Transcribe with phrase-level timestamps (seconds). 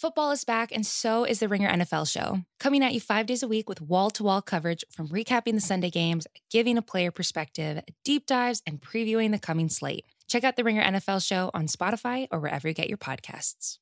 [0.00, 2.40] Football is back, and so is the Ringer NFL show.
[2.58, 5.60] Coming at you five days a week with wall to wall coverage from recapping the
[5.60, 10.06] Sunday games, giving a player perspective, deep dives, and previewing the coming slate.
[10.26, 13.76] Check out the Ringer NFL show on Spotify or wherever you get your podcasts.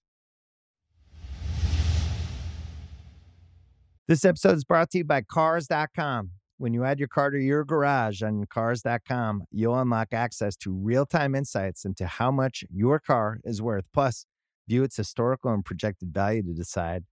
[4.09, 6.33] This episode is brought to you by Cars.com.
[6.57, 11.07] When you add your car to your garage on Cars.com, you'll unlock access to real
[11.07, 13.87] time insights into how much your car is worth.
[13.95, 14.27] Plus,
[14.69, 17.05] view its historical and projected value to decide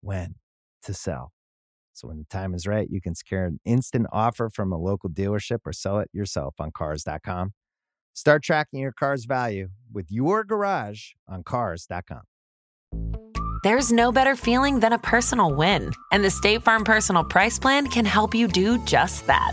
[0.00, 0.36] when
[0.84, 1.32] to sell.
[1.92, 5.08] So when the time is right, you can secure an instant offer from a local
[5.10, 7.52] dealership or sell it yourself on cars.com.
[8.12, 12.22] Start tracking your car's value with your garage on cars.com.
[13.62, 17.86] There's no better feeling than a personal win, and the State Farm Personal Price Plan
[17.86, 19.52] can help you do just that.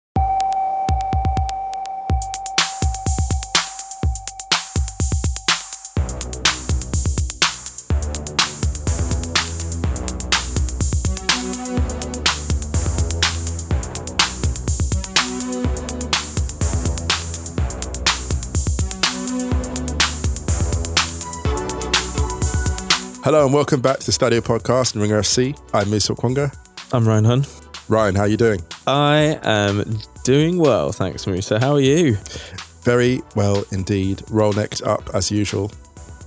[23.23, 25.57] Hello and welcome back to the Stadio Podcast and Ringer FC.
[25.73, 26.55] I'm Musa Okwonga.
[26.91, 27.45] I'm Ryan Hunn.
[27.87, 28.61] Ryan, how are you doing?
[28.87, 31.59] I am doing well, thanks, Musa.
[31.59, 32.17] How are you?
[32.83, 34.23] Very well indeed.
[34.31, 35.71] Roll necked up as usual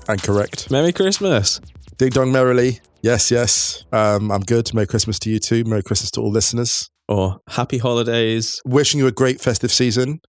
[0.08, 0.70] and correct.
[0.70, 1.60] Merry Christmas.
[1.98, 2.80] Ding dong merrily.
[3.02, 3.84] Yes, yes.
[3.92, 4.72] Um, I'm good.
[4.72, 5.64] Merry Christmas to you too.
[5.64, 6.88] Merry Christmas to all listeners.
[7.08, 8.62] Or happy holidays.
[8.64, 10.20] Wishing you a great festive season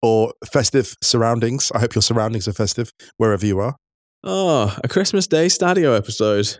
[0.00, 1.70] or festive surroundings.
[1.74, 3.76] I hope your surroundings are festive wherever you are.
[4.26, 6.56] Oh, a Christmas Day Stadio episode.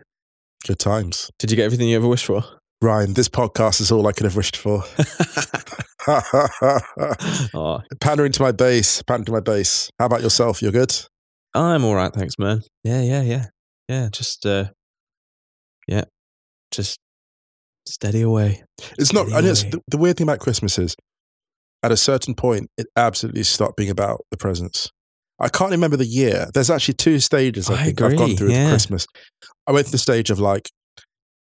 [0.66, 1.30] Good times.
[1.38, 2.44] Did you get everything you ever wished for?
[2.82, 4.84] Ryan, this podcast is all I could have wished for.
[7.54, 9.88] oh, pandering to my base, pandering to my base.
[9.98, 10.60] How about yourself?
[10.60, 10.94] You're good?
[11.54, 12.64] I'm all right, thanks, man.
[12.82, 13.46] Yeah, yeah, yeah.
[13.88, 14.66] Yeah, just, uh,
[15.88, 16.04] yeah,
[16.70, 16.98] just
[17.88, 18.62] steady away.
[18.98, 20.94] It's not, Steady and it's, the, the weird thing about Christmas is
[21.82, 24.90] at a certain point, it absolutely stopped being about the presents.
[25.40, 26.48] I can't remember the year.
[26.54, 28.68] There's actually two stages I, I think I've gone agree, through with yeah.
[28.68, 29.06] Christmas.
[29.66, 30.70] I went through the stage of like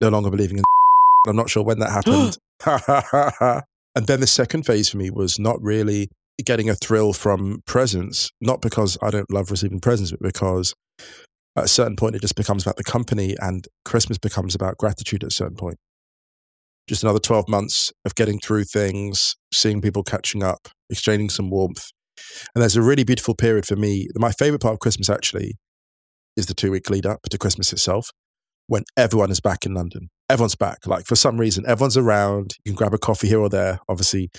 [0.01, 0.63] no longer believing in
[1.27, 1.89] I'm not sure when that
[2.65, 3.63] happened.
[3.95, 6.09] and then the second phase for me was not really
[6.45, 10.73] getting a thrill from presents, not because I don't love receiving presents, but because
[11.55, 15.23] at a certain point it just becomes about the company and Christmas becomes about gratitude
[15.23, 15.77] at a certain point.
[16.87, 21.89] Just another 12 months of getting through things, seeing people catching up, exchanging some warmth.
[22.53, 24.07] And there's a really beautiful period for me.
[24.15, 25.55] My favorite part of Christmas actually
[26.35, 28.09] is the two week lead up to Christmas itself
[28.67, 30.09] when everyone is back in London.
[30.29, 30.85] Everyone's back.
[30.85, 32.55] Like for some reason, everyone's around.
[32.63, 33.79] You can grab a coffee here or there.
[33.89, 34.29] Obviously,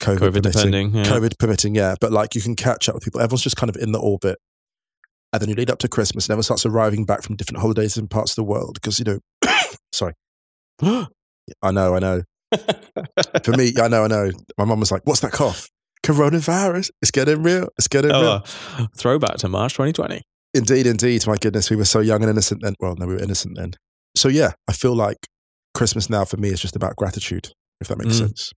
[0.00, 0.94] COVID, COVID permitting.
[0.94, 1.04] yeah.
[1.04, 1.94] COVID permitting, yeah.
[2.00, 3.20] But like you can catch up with people.
[3.20, 4.38] Everyone's just kind of in the orbit.
[5.32, 7.96] And then you lead up to Christmas and everyone starts arriving back from different holidays
[7.96, 8.74] in parts of the world.
[8.74, 9.18] Because, you know,
[9.92, 10.12] sorry.
[10.82, 12.22] I know, I know.
[13.42, 14.30] For me, I know, I know.
[14.58, 15.70] My mum was like, what's that cough?
[16.04, 16.90] Coronavirus.
[17.00, 17.68] It's getting real.
[17.78, 18.42] It's getting real.
[18.78, 20.22] Oh, throwback to March 2020.
[20.54, 21.26] Indeed, indeed.
[21.26, 22.74] My goodness, we were so young and innocent then.
[22.80, 23.72] Well, no, we were innocent then.
[24.16, 25.16] So yeah, I feel like
[25.74, 28.18] Christmas now for me is just about gratitude, if that makes Mm.
[28.18, 28.52] sense.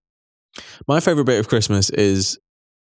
[0.88, 2.38] My favorite bit of Christmas is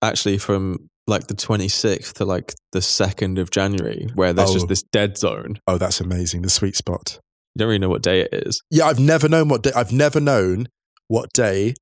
[0.02, 4.54] actually from like the 26th to like the 2nd of January, where there's Oh.
[4.54, 5.60] just this dead zone.
[5.68, 6.42] Oh, that's amazing.
[6.42, 7.20] The sweet spot.
[7.56, 8.62] You don't really know what day it is.
[8.70, 9.72] Yeah, I've never known what day.
[9.76, 10.68] I've never known
[11.08, 11.74] what day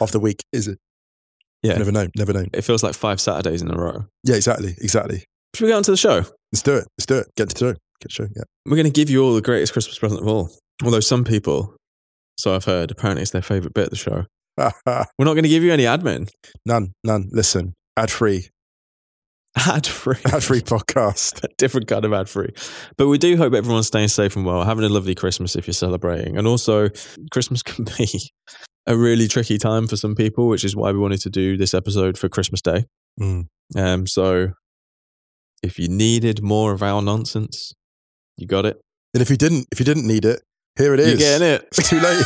[0.00, 0.78] of the week is it.
[1.62, 1.76] Yeah.
[1.76, 2.10] never known.
[2.16, 2.48] Never known.
[2.52, 4.06] It feels like five Saturdays in a row.
[4.24, 5.24] Yeah, exactly, exactly.
[5.54, 6.24] Should we get on to the show?
[6.52, 6.86] Let's do it.
[6.96, 7.26] Let's do it.
[7.36, 7.72] Get to the show.
[7.72, 8.28] Get to the show.
[8.34, 8.42] Yeah.
[8.66, 10.50] We're going to give you all the greatest Christmas present of all.
[10.84, 11.76] Although some people,
[12.38, 14.24] so I've heard, apparently it's their favorite bit of the show.
[14.58, 16.30] We're not going to give you any admin.
[16.64, 17.28] none, none.
[17.32, 18.48] Listen, ad free,
[19.56, 20.16] Ad free.
[20.32, 21.44] ad free podcast.
[21.58, 22.50] different kind of ad free.
[22.96, 25.74] But we do hope everyone's staying safe and well, having a lovely Christmas if you're
[25.74, 26.36] celebrating.
[26.36, 26.88] And also,
[27.32, 28.30] Christmas can be
[28.86, 31.74] a really tricky time for some people, which is why we wanted to do this
[31.74, 32.86] episode for Christmas Day.
[33.20, 33.46] Mm.
[33.76, 34.52] Um, so
[35.62, 37.74] if you needed more of our nonsense,
[38.36, 38.80] you got it.
[39.14, 40.40] And if you didn't, if you didn't need it,
[40.78, 41.08] here it is.
[41.08, 41.68] You're getting it.
[41.76, 42.24] It's too late.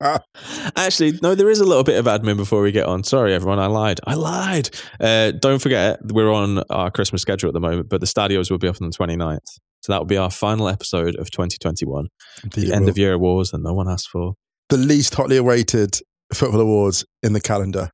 [0.76, 3.04] Actually, no, there is a little bit of admin before we get on.
[3.04, 4.00] Sorry, everyone, I lied.
[4.04, 4.70] I lied.
[4.98, 8.58] Uh, don't forget, we're on our Christmas schedule at the moment, but the Stadios will
[8.58, 9.58] be up on the 29th.
[9.86, 12.08] So that will be our final episode of 2021,
[12.42, 12.90] Indeed the end will.
[12.90, 14.34] of year awards that no one asked for.
[14.68, 16.00] the least hotly awaited
[16.34, 17.90] football awards in the calendar.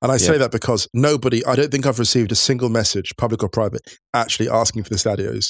[0.00, 0.38] And I say Yeah.
[0.38, 3.80] that because nobody, I don't think I've received a single message, public or private,
[4.14, 5.48] actually asking for the Stadios.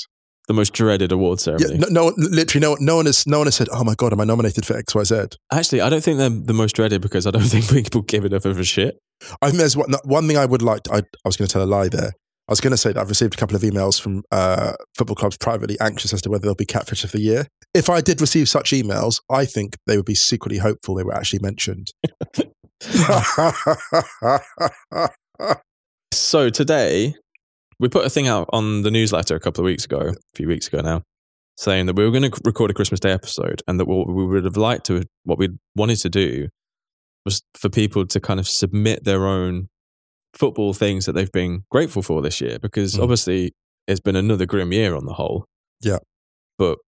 [0.49, 1.79] The most dreaded award Yeah, ceremony.
[1.81, 4.15] no, no, one- literally, no, no one has, no one has said, "Oh my god,
[4.15, 7.03] am I nominated for X, Y, Z?" Actually, I don't think they're the most dreaded
[7.03, 8.95] because I don't think people give enough of a shit.
[9.43, 10.85] I think there's one, one thing I would like.
[10.85, 12.13] To, I, I was going to tell a lie there.
[12.49, 15.17] I was going to say that I've received a couple of emails from uh, football
[15.17, 17.49] clubs privately anxious as to whether they'll be catfish of the year.
[17.75, 21.15] If I did receive such emails, I think they would be secretly hopeful they were
[21.15, 21.93] actually mentioned.
[26.13, 27.15] So today,
[27.79, 30.49] we put a thing out on the newsletter a couple of weeks ago, a few
[30.49, 31.03] weeks ago now,
[31.57, 34.25] saying that we were going to record a Christmas Day episode and that what we
[34.25, 36.49] would have liked to, what we wanted to do
[37.25, 39.69] was for people to kind of submit their own
[40.37, 43.03] football things that they've been grateful for this year because Mm.
[43.03, 43.53] obviously
[43.87, 45.45] it's been another grim year on the whole.
[45.81, 45.99] Yeah.
[46.59, 46.79] But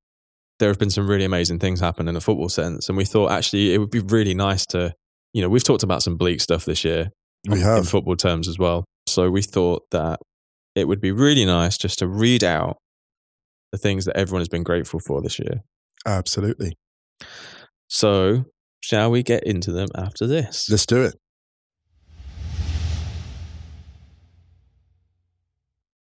[0.59, 2.89] there have been some really amazing things happen in a football sense.
[2.89, 4.93] And we thought actually it would be really nice to,
[5.33, 7.11] you know, we've talked about some bleak stuff this year
[7.49, 7.89] we in have.
[7.89, 8.85] football terms as well.
[9.07, 10.19] So we thought that
[10.75, 12.77] it would be really nice just to read out
[13.73, 15.63] the things that everyone has been grateful for this year.
[16.07, 16.73] Absolutely.
[17.89, 18.45] So,
[18.81, 20.69] shall we get into them after this?
[20.71, 21.15] Let's do it.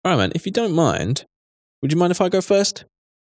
[0.08, 0.32] All right, man.
[0.34, 1.26] If you don't mind,
[1.82, 2.86] would you mind if I go first?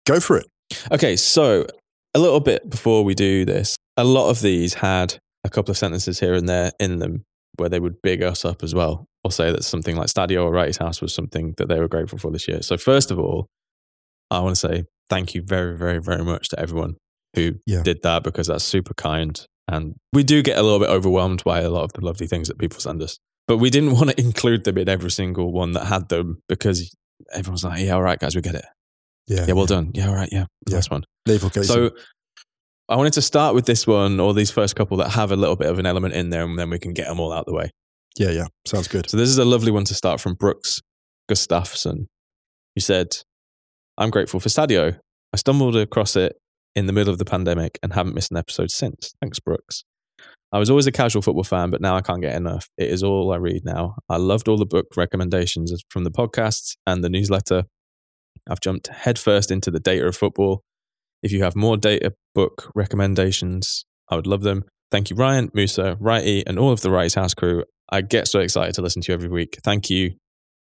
[0.06, 0.46] Go for it.
[0.90, 1.66] Okay, so
[2.14, 5.76] a little bit before we do this, a lot of these had a couple of
[5.76, 7.24] sentences here and there in them
[7.58, 10.50] where they would big us up as well, or say that something like Stadio or
[10.50, 12.62] Wrighty's House was something that they were grateful for this year.
[12.62, 13.48] So, first of all,
[14.30, 16.94] I want to say thank you very, very, very much to everyone
[17.36, 17.82] who Yeah.
[17.82, 19.44] did that because that's super kind.
[19.68, 22.48] And we do get a little bit overwhelmed by a lot of the lovely things
[22.48, 23.18] that people send us.
[23.48, 26.94] But we didn't want to include them in every single one that had them because
[27.32, 28.64] everyone's like, yeah, all right, guys, we get it.
[29.26, 29.46] Yeah.
[29.46, 29.92] Yeah, well done.
[29.94, 30.46] Yeah, all right, yeah.
[30.68, 30.80] Yeah.
[30.88, 31.04] One.
[31.26, 31.68] Naval Casey.
[31.68, 31.90] So
[32.88, 35.56] I wanted to start with this one or these first couple that have a little
[35.56, 37.54] bit of an element in there and then we can get them all out the
[37.54, 37.70] way.
[38.18, 38.46] yeah, yeah.
[38.66, 39.08] Sounds good.
[39.08, 40.80] So this is a lovely one to start from Brooks
[41.30, 42.06] Gustafsson.
[42.74, 43.16] He said,
[43.96, 44.98] I'm grateful for Stadio.
[45.32, 46.36] I stumbled across it
[46.74, 49.14] in the middle of the pandemic and haven't missed an episode since.
[49.20, 49.84] Thanks, Brooks.
[50.52, 52.68] I was always a casual football fan, but now I can't get enough.
[52.76, 53.96] It is all I read now.
[54.08, 57.64] I loved all the book recommendations from the podcasts and the newsletter.
[58.48, 60.62] I've jumped headfirst into the data of football.
[61.22, 64.64] If you have more data book recommendations, I would love them.
[64.90, 67.64] Thank you, Ryan, Musa, Wrighty, and all of the Wrighty's House crew.
[67.90, 69.58] I get so excited to listen to you every week.
[69.64, 70.16] Thank you.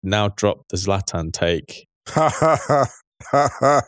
[0.05, 1.87] Now drop the Zlatan take.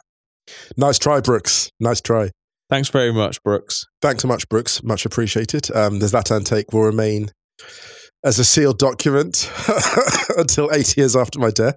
[0.76, 1.70] nice try, Brooks.
[1.78, 2.30] Nice try.
[2.68, 3.84] Thanks very much, Brooks.
[4.02, 4.82] Thanks so much, Brooks.
[4.82, 5.70] Much appreciated.
[5.74, 7.30] Um, the Zlatan take will remain
[8.24, 9.50] as a sealed document
[10.36, 11.76] until eight years after my death.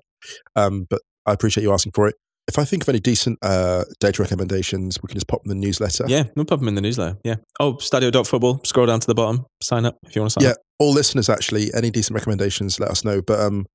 [0.56, 2.16] Um, but I appreciate you asking for it.
[2.48, 5.60] If I think of any decent uh, data recommendations, we can just pop them in
[5.60, 6.06] the newsletter.
[6.08, 7.18] Yeah, we'll pop them in the newsletter.
[7.24, 7.36] Yeah.
[7.60, 8.62] Oh, stadio.football.
[8.64, 9.46] Scroll down to the bottom.
[9.62, 10.58] Sign up if you want to sign Yeah, up.
[10.58, 13.22] Yeah, all listeners actually, any decent recommendations, let us know.
[13.22, 13.68] But um,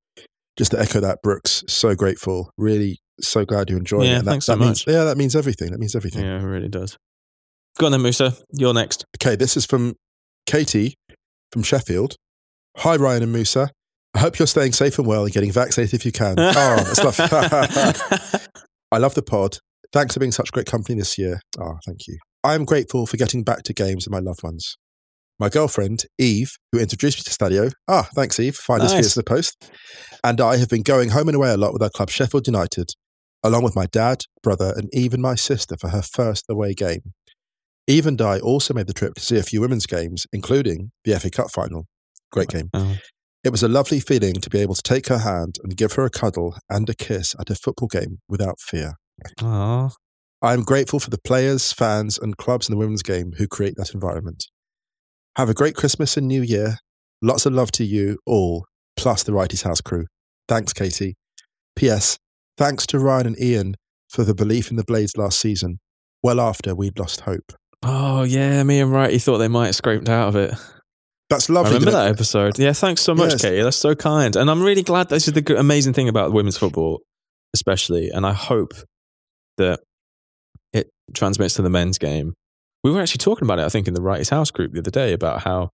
[0.57, 2.49] just to echo that, Brooks, so grateful.
[2.57, 4.17] Really, so glad you enjoyed Yeah, it.
[4.19, 4.93] And that, thanks so that means, much.
[4.93, 5.71] Yeah, that means everything.
[5.71, 6.23] That means everything.
[6.25, 6.97] Yeah, it really does.
[7.77, 8.33] Go on then, Musa.
[8.51, 9.05] You're next.
[9.21, 9.95] Okay, this is from
[10.45, 10.95] Katie
[11.51, 12.15] from Sheffield.
[12.77, 13.69] Hi, Ryan and Musa.
[14.13, 16.35] I hope you're staying safe and well and getting vaccinated if you can.
[16.39, 16.43] oh,
[16.95, 18.39] that's lovely.
[18.91, 19.57] I love the pod.
[19.91, 21.41] Thanks for being such great company this year.
[21.59, 22.17] Oh, thank you.
[22.43, 24.77] I am grateful for getting back to games and my loved ones.
[25.39, 29.13] My girlfriend, Eve, who introduced me to Stadio, ah, thanks, Eve, find us Nice.
[29.13, 29.69] via the post,
[30.23, 32.91] and I have been going home and away a lot with our club, Sheffield United,
[33.45, 37.13] along with my dad, brother, and even my sister for her first away game.
[37.87, 41.17] Eve and I also made the trip to see a few women's games, including the
[41.19, 41.85] FA Cup final.
[42.31, 42.69] Great game.
[42.73, 42.97] Oh,
[43.43, 46.03] It was a lovely feeling to be able to take her hand and give her
[46.03, 48.93] a cuddle and a kiss at a football game without fear.
[50.41, 53.75] I am grateful for the players, fans, and clubs in the women's game who create
[53.77, 54.45] that environment.
[55.37, 56.77] Have a great Christmas and New Year.
[57.21, 58.65] Lots of love to you all,
[58.97, 60.05] plus the Wrighty's House crew.
[60.47, 61.15] Thanks, Katie.
[61.75, 62.17] P.S.
[62.57, 63.75] Thanks to Ryan and Ian
[64.09, 65.79] for the belief in the Blades last season,
[66.23, 67.53] well after we'd lost hope.
[67.83, 68.63] Oh, yeah.
[68.63, 70.53] Me and Wrighty thought they might have scraped out of it.
[71.29, 71.73] That's I lovely.
[71.73, 72.57] remember that- that episode.
[72.59, 73.41] Yeah, thanks so much, Yes.
[73.41, 73.61] Katie.
[73.63, 74.35] That's so kind.
[74.35, 77.01] And I'm really glad this is the amazing thing about women's football,
[77.53, 78.09] especially.
[78.09, 78.73] And I hope
[79.57, 79.81] that
[80.71, 82.33] it transmits to the men's game.
[82.83, 84.91] We were actually talking about it, I think, in the Wrighty's House group the other
[84.91, 85.69] day about how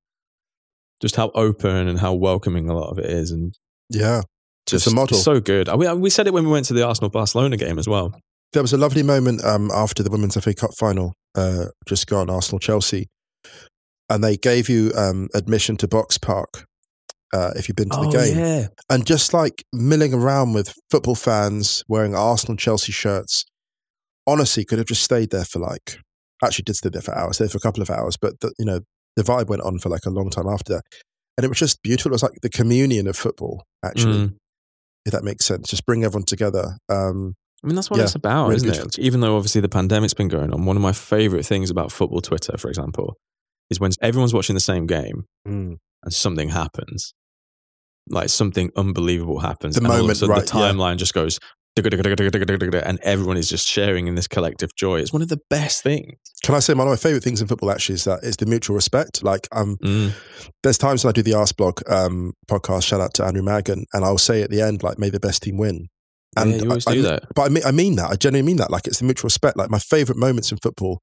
[1.02, 3.32] just how open and how welcoming a lot of it is.
[3.32, 3.54] And
[3.90, 4.22] Yeah.
[4.72, 5.18] Just a model.
[5.18, 5.70] so good.
[5.76, 8.14] We, we said it when we went to the Arsenal Barcelona game as well.
[8.54, 12.30] There was a lovely moment um, after the Women's FA Cup final, uh, just gone,
[12.30, 13.08] Arsenal Chelsea,
[14.10, 16.66] and they gave you um, admission to Box Park
[17.34, 18.38] uh, if you've been to the oh, game.
[18.38, 18.68] yeah.
[18.90, 23.46] And just like milling around with football fans wearing Arsenal Chelsea shirts,
[24.28, 26.00] honestly could have just stayed there for like,
[26.44, 28.66] actually did stay there for hours, stayed for a couple of hours, but the, you
[28.66, 28.82] know,
[29.16, 30.84] the vibe went on for like a long time after that.
[31.38, 32.12] And it was just beautiful.
[32.12, 34.36] It was like the communion of football, actually, Mm.
[35.06, 35.70] If that makes sense.
[35.70, 36.78] Just bring everyone together.
[36.90, 39.00] Um, I mean, that's what Yeah, it's about, really isn't it?
[39.00, 42.22] Even though obviously the pandemic's been going on, one of my favorite things about football
[42.22, 43.18] Twitter, for example,
[43.70, 45.78] is when everyone's watching the same game mm.
[46.04, 47.14] and something happens,
[48.10, 50.72] like something unbelievable happens, The and all of a moment, sudden right, the yeah.
[50.72, 51.40] timeline just goes,
[51.76, 55.00] and everyone is just sharing in this collective joy.
[55.00, 56.18] It's one of the best things.
[56.44, 58.46] Can I say one of my favorite things in football actually is that it's the
[58.46, 59.24] mutual respect.
[59.24, 60.12] Like, um, Mm.
[60.64, 62.84] there's times when I do the Ask Blog um, podcast.
[62.84, 65.44] Shout out to Andrew Magan, and I'll say at the end, like, "May the best
[65.44, 65.88] team win."
[66.38, 67.24] yeah, you always I, do I, that.
[67.36, 68.10] But I mean, I mean that.
[68.10, 68.72] I genuinely mean that.
[68.72, 69.58] Like, it's the mutual respect.
[69.58, 71.02] Like, my favorite moments in football.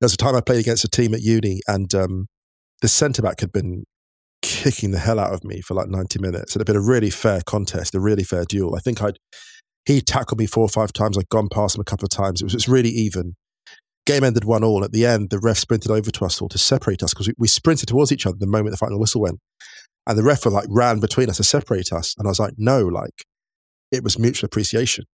[0.00, 2.26] There was a time I played against a team at uni, and um,
[2.82, 3.84] the centre back had been
[4.42, 6.54] kicking the hell out of me for like 90 minutes.
[6.54, 8.76] It had been a really fair contest, a really fair duel.
[8.76, 9.18] I think I'd
[9.86, 11.16] he tackled me four or five times.
[11.16, 12.42] I'd gone past him a couple of times.
[12.42, 13.36] It was, it was really even.
[14.04, 14.84] Game ended one all.
[14.84, 17.34] At the end, the ref sprinted over to us all to separate us because we,
[17.38, 19.38] we sprinted towards each other the moment the final whistle went.
[20.06, 22.14] And the ref like ran between us to separate us.
[22.18, 23.24] And I was like, no, like
[23.90, 25.04] it was mutual appreciation.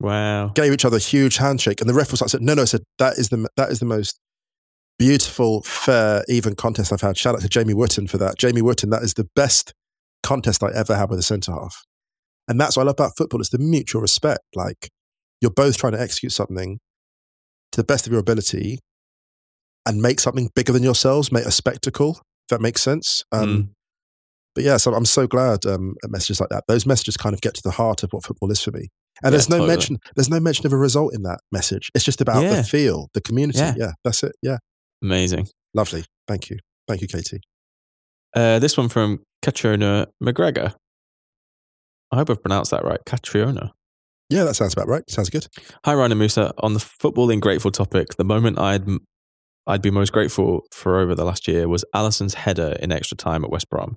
[0.00, 0.48] Wow.
[0.48, 1.80] Gave each other a huge handshake.
[1.80, 3.80] And the ref was like, said, no, no, I said, that is the, that is
[3.80, 4.18] the most
[4.98, 7.16] beautiful, fair, even contest I've had.
[7.16, 8.38] Shout out to Jamie Wooten for that.
[8.38, 9.72] Jamie Wooten, that is the best
[10.22, 11.82] contest I ever had with a centre half.
[12.48, 13.40] And that's what I love about football.
[13.40, 14.40] It's the mutual respect.
[14.54, 14.88] Like
[15.40, 16.78] you're both trying to execute something
[17.72, 18.78] to the best of your ability
[19.86, 22.12] and make something bigger than yourselves, make a spectacle,
[22.44, 23.24] if that makes sense.
[23.32, 23.68] Um, Mm.
[24.54, 26.64] But yeah, so I'm so glad um, at messages like that.
[26.66, 28.88] Those messages kind of get to the heart of what football is for me.
[29.22, 29.68] And Yeah, there's no totally.
[29.68, 29.98] mention.
[30.14, 31.90] There's no mention of a result in that message.
[31.94, 32.54] It's just about Yeah.
[32.56, 33.58] the feel, the community.
[33.58, 33.74] Yeah.
[33.76, 33.92] Yeah.
[34.02, 34.32] that's it.
[34.42, 34.56] Yeah,
[35.02, 35.48] Amazing.
[35.74, 36.04] lovely.
[36.26, 36.56] Thank you,
[36.88, 37.40] thank you, Katie.
[38.34, 40.74] Uh, this one from Katrina McGregor.
[42.12, 43.00] I hope I've pronounced that right.
[43.04, 43.72] Catriona.
[44.28, 45.08] Yeah, that sounds about right.
[45.08, 45.46] Sounds good.
[45.84, 46.52] Hi, Ryan and Musa.
[46.58, 48.86] On the footballing grateful topic, the moment I'd
[49.68, 53.44] I'd be most grateful for over the last year was Alisson's header in extra time
[53.44, 53.96] at West Brom.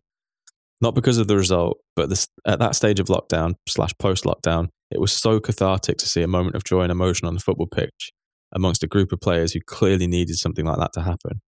[0.81, 4.69] Not because of the result, but this, at that stage of lockdown slash post lockdown,
[4.89, 7.67] it was so cathartic to see a moment of joy and emotion on the football
[7.67, 8.11] pitch
[8.51, 11.41] amongst a group of players who clearly needed something like that to happen.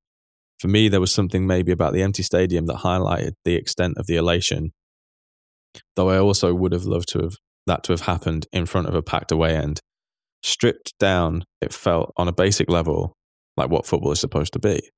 [0.60, 4.06] For me, there was something maybe about the empty stadium that highlighted the extent of
[4.06, 4.74] the elation.
[5.96, 7.36] Though I also would have loved to have
[7.68, 9.80] that to have happened in front of a packed away end.
[10.44, 13.14] Stripped down, it felt on a basic level
[13.58, 14.90] like what football is supposed to be.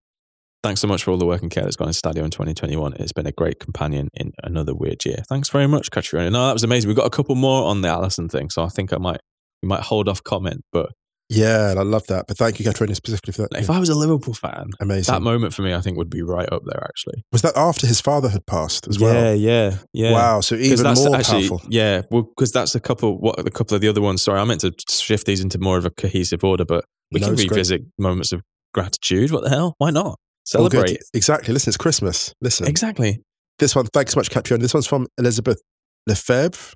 [0.63, 2.93] Thanks so much for all the work and care that's gone into Stadio in 2021.
[2.93, 5.17] It's been a great companion in another weird year.
[5.27, 6.29] Thanks very much, Katrina.
[6.29, 6.87] No, that was amazing.
[6.87, 9.19] We've got a couple more on the Alisson thing, so I think I might
[9.61, 10.61] we might hold off comment.
[10.71, 10.91] But
[11.33, 12.25] Yeah, and I love that.
[12.27, 13.59] But thank you, Katrina, specifically for that.
[13.59, 15.13] if I was a Liverpool fan, Amazing.
[15.13, 16.83] that moment for me, I think would be right up there.
[16.83, 19.13] Actually, was that after his father had passed as well?
[19.13, 20.11] Yeah, yeah, yeah.
[20.13, 21.61] Wow, so even more actually, powerful.
[21.69, 23.17] Yeah, well, because that's a couple.
[23.19, 24.21] What a couple of the other ones.
[24.21, 27.27] Sorry, I meant to shift these into more of a cohesive order, but we No,
[27.27, 27.51] can it's great.
[27.51, 28.41] revisit moments of
[28.73, 29.31] gratitude.
[29.31, 29.75] What the hell?
[29.77, 31.01] Why not celebrate?
[31.13, 31.53] Exactly.
[31.53, 32.33] Listen, it's Christmas.
[32.41, 32.67] Listen.
[32.67, 33.21] Exactly.
[33.59, 34.61] This one, thanks so much, Katrina.
[34.61, 35.61] This one's from Elizabeth
[36.07, 36.73] Lefebvre.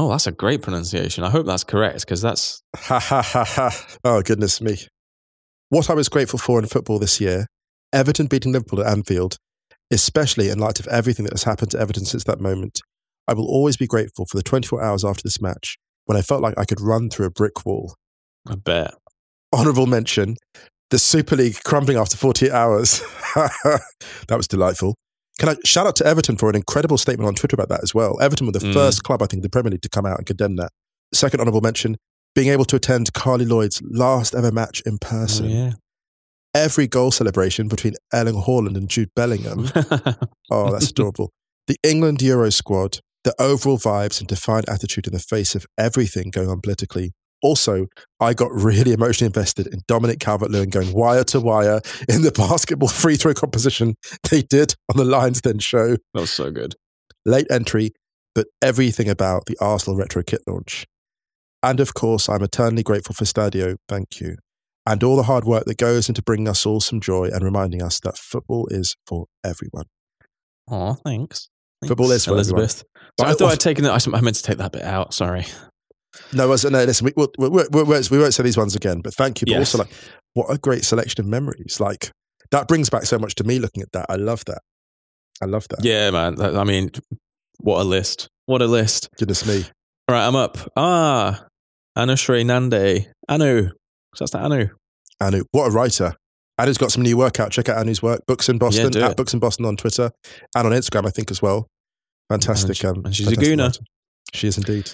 [0.00, 1.24] Oh, that's a great pronunciation.
[1.24, 3.86] I hope that's correct because that's Ha ha ha ha.
[4.02, 4.78] Oh, goodness me.
[5.68, 7.46] What I was grateful for in football this year
[7.92, 9.36] Everton beating Liverpool at Anfield,
[9.90, 12.80] especially in light of everything that has happened to Everton since that moment.
[13.28, 15.76] I will always be grateful for the 24 hours after this match
[16.06, 17.94] when I felt like I could run through a brick wall.
[18.48, 18.94] I bet.
[19.52, 20.36] Honourable mention
[20.88, 23.02] the Super League crumbling after 48 hours.
[23.34, 23.82] that
[24.30, 24.94] was delightful.
[25.40, 27.92] Can I shout out to Everton for an incredible statement on Twitter about that as
[27.94, 28.20] well?
[28.20, 28.72] Everton were the Mm.
[28.74, 30.70] first club, I think, in the Premier League to come out and condemn that.
[31.12, 31.96] Second honourable mention
[32.36, 35.50] being able to attend Carly Lloyd's last ever match in Oh, person.
[35.50, 35.72] yeah.
[36.54, 39.68] Every goal celebration between Erling Haaland and Jude Bellingham.
[40.50, 41.30] Oh, that's adorable.
[41.68, 46.30] the England Euro squad, the overall vibes and defiant attitude in the face of everything
[46.30, 47.12] going on politically.
[47.42, 47.86] Also,
[48.20, 52.32] I got really emotionally invested in Dominic Calvert Lewin going wire to wire in the
[52.36, 53.94] basketball free throw composition
[54.30, 55.96] they did on the Lions Den show.
[56.14, 56.74] that was so good.
[57.24, 57.92] Late entry,
[58.34, 60.86] but everything about the Arsenal retro kit launch.
[61.62, 63.76] And of course, I'm eternally grateful for Stadio.
[63.88, 64.36] Thank you.
[64.86, 67.82] And all the hard work that goes into bringing us all some joy and reminding
[67.82, 69.84] us that football is for everyone.
[70.70, 71.48] Oh, thanks.
[71.86, 72.60] Football Thanks, is for everyone.
[72.60, 72.84] Elizabeth.
[73.16, 73.90] But So I thought I'd taken it.
[73.90, 75.14] I meant to take that bit out.
[75.14, 75.46] Sorry.
[76.32, 76.54] No, no.
[76.84, 79.40] Listen, we, we, we, we, we, won't, we won't say these ones again, but thank
[79.40, 79.46] you.
[79.46, 79.74] But Yes.
[79.74, 79.92] also, like,
[80.34, 81.78] what a great selection of memories!
[81.80, 82.10] Like
[82.50, 84.06] that brings back so much to me looking at that.
[84.08, 84.60] I love that.
[85.42, 85.84] I love that.
[85.84, 86.40] Yeah, man.
[86.40, 86.90] I mean,
[87.58, 88.28] what a list.
[88.46, 89.08] What a list.
[89.18, 89.64] Goodness me.
[90.08, 90.58] All right, I'm up.
[90.76, 91.44] Ah,
[91.96, 93.06] Anushree Nande.
[93.28, 93.68] Anu.
[94.14, 94.68] So that's the Anu.
[95.20, 96.14] Anu, what a writer.
[96.58, 97.52] Anu's got some new work out.
[97.52, 98.20] Check out Anu's work.
[98.26, 99.16] Books in Boston, do at it.
[99.16, 100.10] Books in Boston on Twitter
[100.56, 101.68] and on Instagram, I think, as well.
[102.28, 102.68] Fantastic.
[102.70, 103.78] And she- um, and she's a gooner.
[104.34, 104.90] She is indeed.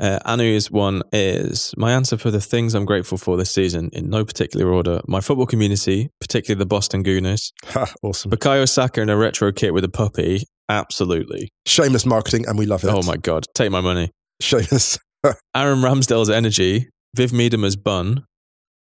[0.00, 4.08] Uh, Anu's one is my answer for the things I'm grateful for this season in
[4.08, 5.02] no particular order.
[5.06, 7.52] My football community, particularly the Boston Gooners.
[8.02, 8.30] awesome.
[8.30, 10.44] Bukayo Saka in a retro kit with a puppy.
[10.70, 11.50] Absolutely.
[11.66, 12.88] Shameless marketing, and we love it.
[12.88, 13.44] Oh my God.
[13.54, 14.10] Take my money.
[14.40, 14.98] Shameless.
[15.54, 16.88] Aaron Ramsdale's energy.
[17.14, 18.24] Viv Miedema's bun,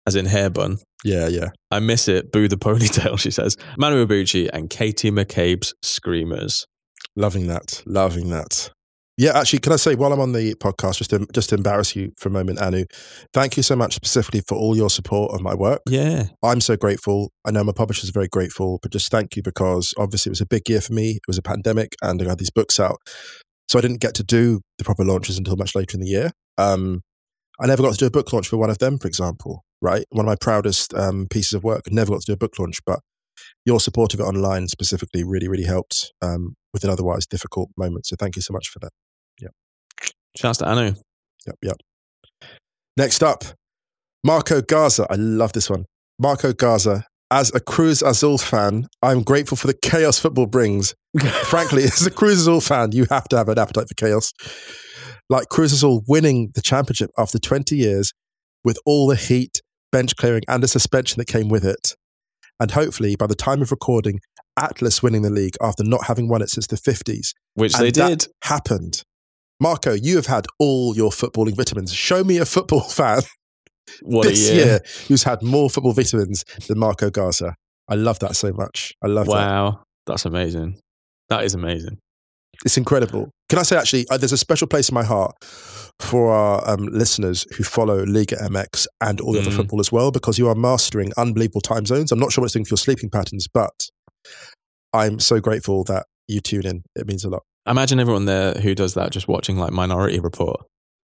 [0.06, 0.78] as in hair bun.
[1.04, 1.48] Yeah, yeah.
[1.70, 2.32] I miss it.
[2.32, 3.56] Boo the ponytail, she says.
[3.76, 6.64] Mana Iwabuchi and Katie McCabe's screamers.
[7.16, 7.82] Loving that.
[7.84, 8.70] Loving that.
[9.22, 11.94] Yeah, actually, can I say while I'm on the podcast, just to, just to embarrass
[11.94, 12.86] you for a moment, Anu,
[13.32, 15.80] thank you so much specifically for all your support of my work.
[15.88, 16.24] Yeah.
[16.42, 17.30] I'm so grateful.
[17.44, 20.40] I know my publishers are very grateful, but just thank you because obviously it was
[20.40, 21.10] a big year for me.
[21.12, 22.96] It was a pandemic and I had these books out.
[23.68, 26.32] So I didn't get to do the proper launches until much later in the year.
[26.58, 27.02] Um,
[27.60, 30.04] I never got to do a book launch for one of them, for example, right?
[30.10, 31.82] One of my proudest um, pieces of work.
[31.92, 32.98] Never got to do a book launch, but
[33.64, 38.06] your support of it online specifically really, really helped um, with an otherwise difficult moment.
[38.06, 38.90] So thank you so much for that.
[40.34, 40.94] Shouts to Anu.
[41.46, 41.76] Yep, yep.
[42.96, 43.44] Next up,
[44.24, 45.06] Marco Garza.
[45.10, 45.84] I love this one.
[46.18, 47.04] Marco Garza.
[47.30, 50.94] As a Cruz Azul fan, I'm grateful for the chaos football brings.
[51.44, 54.32] Frankly, as a Cruz Azul fan, you have to have an appetite for chaos.
[55.30, 58.12] Like Cruz Azul winning the championship after 20 years
[58.64, 59.60] with all the heat,
[59.92, 61.94] bench clearing, and the suspension that came with it.
[62.60, 64.20] And hopefully, by the time of recording,
[64.58, 67.32] Atlas winning the league after not having won it since the 50s.
[67.54, 68.26] Which And they did.
[68.44, 69.02] happened.
[69.62, 71.92] Marco, you have had all your footballing vitamins.
[71.94, 73.22] Show me a football fan
[74.02, 74.66] What this year.
[74.66, 77.54] year who's had more football vitamins than Marco Garza.
[77.88, 78.92] I love that so much.
[79.02, 79.32] I love that.
[79.32, 79.82] Wow.
[80.06, 80.78] That's amazing.
[81.28, 81.98] That is amazing.
[82.64, 83.30] It's incredible.
[83.48, 85.34] Can I say, actually, uh, there's a special place in my heart
[86.00, 89.56] for our um, listeners who follow Liga MX and all the other Mm.
[89.56, 92.10] football as well, because you are mastering unbelievable time zones.
[92.12, 93.70] I'm not sure what it's doing for your sleeping patterns, but
[94.92, 96.82] I'm so grateful that you tune in.
[96.96, 97.42] It means a lot.
[97.66, 100.60] Imagine everyone there who does that just watching like Minority Report,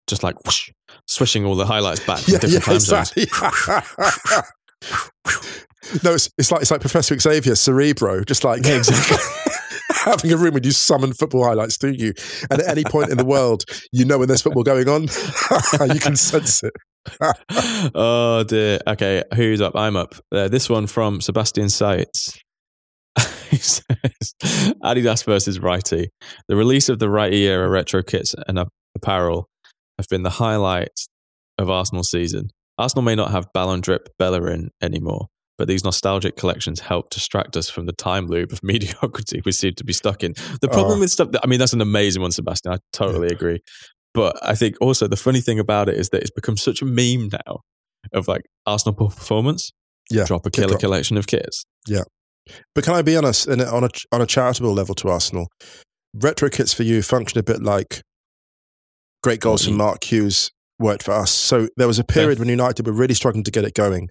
[0.07, 0.71] just like whoosh,
[1.07, 3.13] swishing all the highlights back from different time zones.
[3.17, 3.27] exactly.
[6.05, 9.17] no, it's, it's like it's like Professor Xavier Cerebro, just like Yeah, exactly.
[10.05, 12.13] having a room when you summon football highlights to you,
[12.51, 15.03] and at any point in the world, you know when there's football going on,
[15.95, 16.73] you can sense it.
[17.95, 18.81] oh dear.
[18.87, 19.77] Okay, who's up?
[19.77, 20.15] I'm up.
[20.33, 22.39] Uh, this one from Sebastian Seitz.
[23.59, 24.35] says,
[24.83, 26.09] Adidas versus Wrighty.
[26.49, 28.59] The release of the Wrighty era retro kits and
[28.95, 29.49] apparel
[29.99, 31.09] have been the highlights
[31.59, 32.51] of Arsenal season.
[32.79, 35.27] Arsenal may not have Ballon Drip Bellerin anymore,
[35.59, 39.75] but these nostalgic collections help distract us from the time loop of mediocrity we seem
[39.75, 40.33] to be stuck in.
[40.61, 40.73] The oh.
[40.73, 41.01] problem Oh.
[41.01, 42.73] with stuff, that, I mean, that's an amazing one, Sebastian.
[42.73, 43.61] I totally agree.
[44.15, 46.85] But I think also the funny thing about it is that it's become such a
[46.85, 47.61] meme now
[48.13, 49.71] of like Arsenal poor performance.
[50.11, 50.81] Yeah, Drop a killer drop.
[50.81, 51.65] collection of kits.
[52.75, 53.49] But can I be honest?
[53.49, 55.49] In on a on a charitable level to Arsenal,
[56.15, 58.03] retro kits for you function a bit like
[59.23, 61.31] great goals from Mark Hughes worked for us.
[61.31, 64.09] So there was a period when United were really struggling to get it going,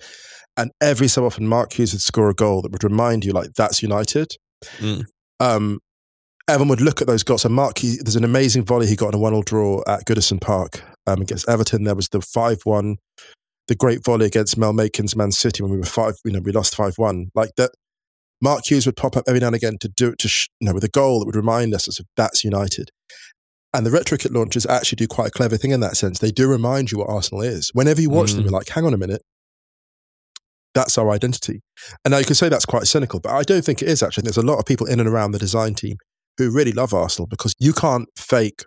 [0.55, 3.49] and every so often Mark Hughes would score a goal that would remind you like
[3.57, 4.31] that's United.
[4.77, 5.03] Mm.
[5.39, 5.79] Um,
[6.47, 7.45] everyone would look at those goals.
[7.45, 10.41] And Mark, he, there's an amazing volley he got in a one-all draw at Goodison
[10.41, 11.83] Park um, against Everton.
[11.83, 12.97] There was the five-one,
[13.67, 16.15] the great volley against Mel Machin's Man City when we were five.
[16.25, 17.29] You know, we lost five-one.
[17.35, 17.71] Like that.
[18.41, 20.67] Mark Hughes would pop up every now and again to do it to sh- you
[20.67, 22.89] know with a goal that would remind us of that's United.
[23.73, 26.17] And the retro kit launchers actually do quite a clever thing in that sense.
[26.19, 27.69] They do remind you what Arsenal is.
[27.73, 28.43] Whenever you watch them, Mm.
[28.45, 29.21] you're like, hang on a minute,
[30.73, 31.62] that's our identity.
[32.06, 34.23] And now you can say that's quite cynical, but I don't think it is actually.
[34.23, 35.97] There's a lot of people in and around the design team
[36.38, 38.63] who really love Arsenal because you can't fake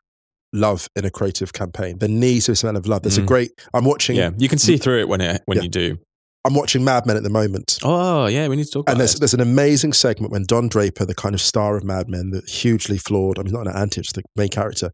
[0.53, 1.99] love in a creative campaign.
[1.99, 3.03] There needs to be some element of love.
[3.03, 3.27] There's a Mm.
[3.27, 3.51] great.
[3.73, 4.17] I'm watching.
[4.17, 5.63] Yeah, you can see through it when it when Yeah.
[5.65, 5.99] you do.
[6.45, 7.79] I'm watching Mad Men at the moment.
[7.85, 9.21] Oh yeah, we need to talk And about there's, this.
[9.21, 12.41] there's an amazing segment when Don Draper, the kind of star of Mad Men, the
[12.49, 14.91] hugely flawed, I mean, not an anti, it's the main character,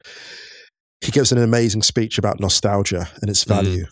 [1.00, 3.48] he gives an amazing speech about nostalgia and its Mm.
[3.48, 3.86] value.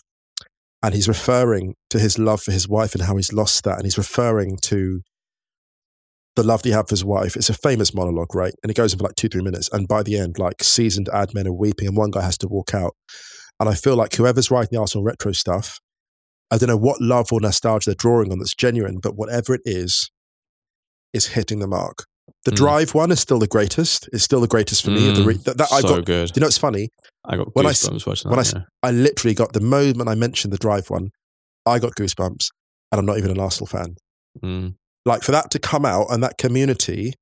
[0.83, 3.77] And he's referring to his love for his wife and how he's lost that.
[3.77, 5.01] And he's referring to
[6.35, 7.35] the love that he had for his wife.
[7.35, 8.53] It's a famous monologue, right?
[8.61, 9.69] And it goes on for like two, three minutes.
[9.73, 12.47] And by the end, like seasoned ad men are weeping and one guy has to
[12.47, 12.93] walk out.
[13.59, 15.79] And I feel like whoever's writing the Arsenal retro stuff,
[16.51, 19.61] I don't know what love or nostalgia they're drawing on that's genuine, but whatever it
[19.65, 20.09] is,
[21.13, 22.05] is hitting the mark.
[22.45, 22.55] The Mm.
[22.55, 24.07] drive one is still the greatest.
[24.13, 25.11] It's still the greatest for me.
[25.11, 26.05] The re- Mm, that, that I so got.
[26.05, 26.31] good.
[26.35, 26.89] You know, it's funny.
[27.25, 28.47] I got when I goosebumps watching when I that.
[28.55, 28.63] s- yeah.
[28.83, 31.09] I literally got the moment I mentioned the drive one,
[31.65, 32.47] I got goosebumps,
[32.91, 33.95] and I'm not even an Arsenal fan.
[34.41, 34.75] Mm.
[35.05, 37.13] Like for that to come out and that community,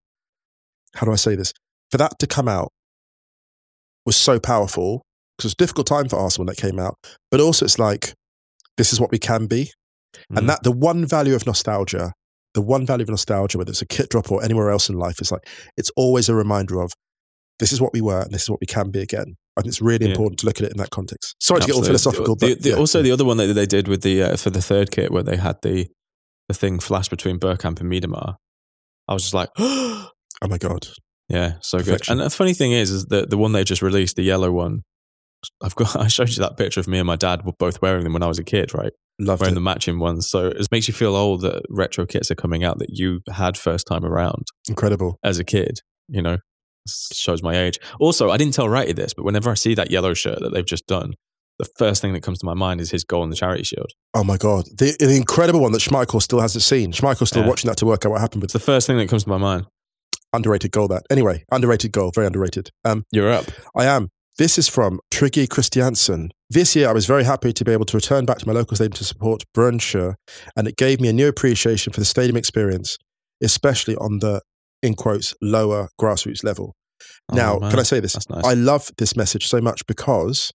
[0.95, 1.51] how do I say this?
[1.91, 2.71] For that to come out
[4.05, 5.01] was so powerful
[5.37, 6.95] because it was a difficult time for Arsenal when that came out,
[7.31, 8.13] but also it's like
[8.77, 9.71] this is what we can be,
[10.31, 10.37] Mm.
[10.37, 12.13] and that the one value of nostalgia,
[12.53, 15.19] the one value of nostalgia, whether it's a kit drop or anywhere else in life,
[15.21, 15.41] is like
[15.77, 16.91] it's always a reminder of
[17.59, 19.35] this is what we were and this is what we can be again.
[19.57, 20.11] I think it's really Yeah.
[20.11, 21.35] important to look at it in that context.
[21.41, 22.75] Sorry to get all philosophical, The- but the- yeah.
[22.75, 25.23] also the other one that they did with the uh, for the third kit where
[25.23, 25.87] they had the
[26.47, 28.35] the thing flash between Bergkamp and Miedema.
[29.07, 30.09] I was just like, oh
[30.47, 30.87] my god,
[31.27, 32.07] yeah, so good.
[32.09, 34.83] And the funny thing is, is that the one they just released, the yellow one.
[35.61, 35.95] I've got.
[35.99, 38.23] I showed you that picture of me and my dad were both wearing them when
[38.23, 38.91] I was a kid, right?
[39.17, 39.55] loved wearing it.
[39.55, 40.29] the matching ones.
[40.29, 43.57] So it makes you feel old that retro kits are coming out that you had
[43.57, 45.17] first time around Incredible.
[45.23, 45.79] as a kid.
[46.09, 46.37] You know,
[46.87, 47.79] shows my age.
[47.99, 50.65] Also, I didn't tell Wrighty this, but whenever I see that yellow shirt that they've
[50.65, 51.13] just done,
[51.57, 53.89] the first thing that comes to my mind is his goal in the Charity Shield.
[54.13, 56.91] Oh my god, the, the incredible one that Schmeichel still hasn't seen.
[56.91, 57.47] Schmeichel's still Yeah.
[57.47, 58.43] watching that to work out what happened.
[58.43, 59.65] It's But the first thing that comes to my mind.
[60.33, 61.03] underrated goal that.
[61.09, 62.69] Anyway, underrated goal, very underrated.
[62.83, 63.45] Um, You're up.
[63.75, 64.09] I am.
[64.37, 66.31] This is from Triggy Christiansen.
[66.49, 68.75] This year, I was very happy to be able to return back to my local
[68.75, 70.15] stadium to support Brønshøj,
[70.57, 72.97] and it gave me a new appreciation for the stadium experience,
[73.41, 74.41] especially on the,
[74.83, 76.75] in quotes, lower grassroots level.
[77.31, 77.71] Oh, now, man.
[77.71, 78.17] can I say this?
[78.29, 78.43] Nice.
[78.45, 80.51] I love this message so much because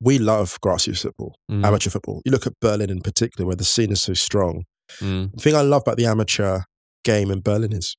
[0.00, 2.22] we love grassroots football, Mm, amateur football.
[2.24, 4.64] You look at Berlin in particular, where the scene is so strong.
[5.00, 6.60] mm, The thing I love about the amateur
[7.04, 7.94] game in Berlin is,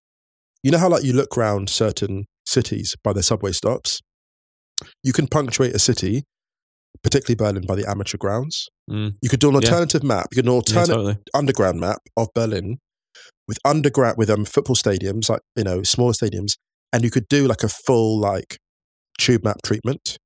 [0.64, 4.02] you know how like you look around certain cities by their subway stops.
[5.04, 6.24] You can punctuate a city,
[7.04, 8.68] particularly Berlin, by the amateur grounds.
[8.90, 9.14] mm.
[9.22, 9.70] You could do an Yeah.
[9.70, 10.28] alternative map.
[10.32, 11.18] You could do an Yeah, totally.
[11.34, 12.78] underground map of Berlin
[13.48, 16.54] with underground with um football stadiums, like you know smaller stadiums,
[16.94, 18.58] and you could do like a full like
[19.20, 20.18] tube map treatment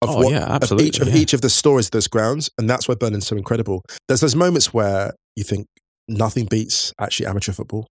[0.00, 1.16] of Oh, what yeah, of each of yeah.
[1.16, 3.82] each of the stories of those grounds, and that's why Berlin's so incredible.
[4.08, 5.66] There's those moments where you think
[6.08, 7.86] nothing beats actually amateur football.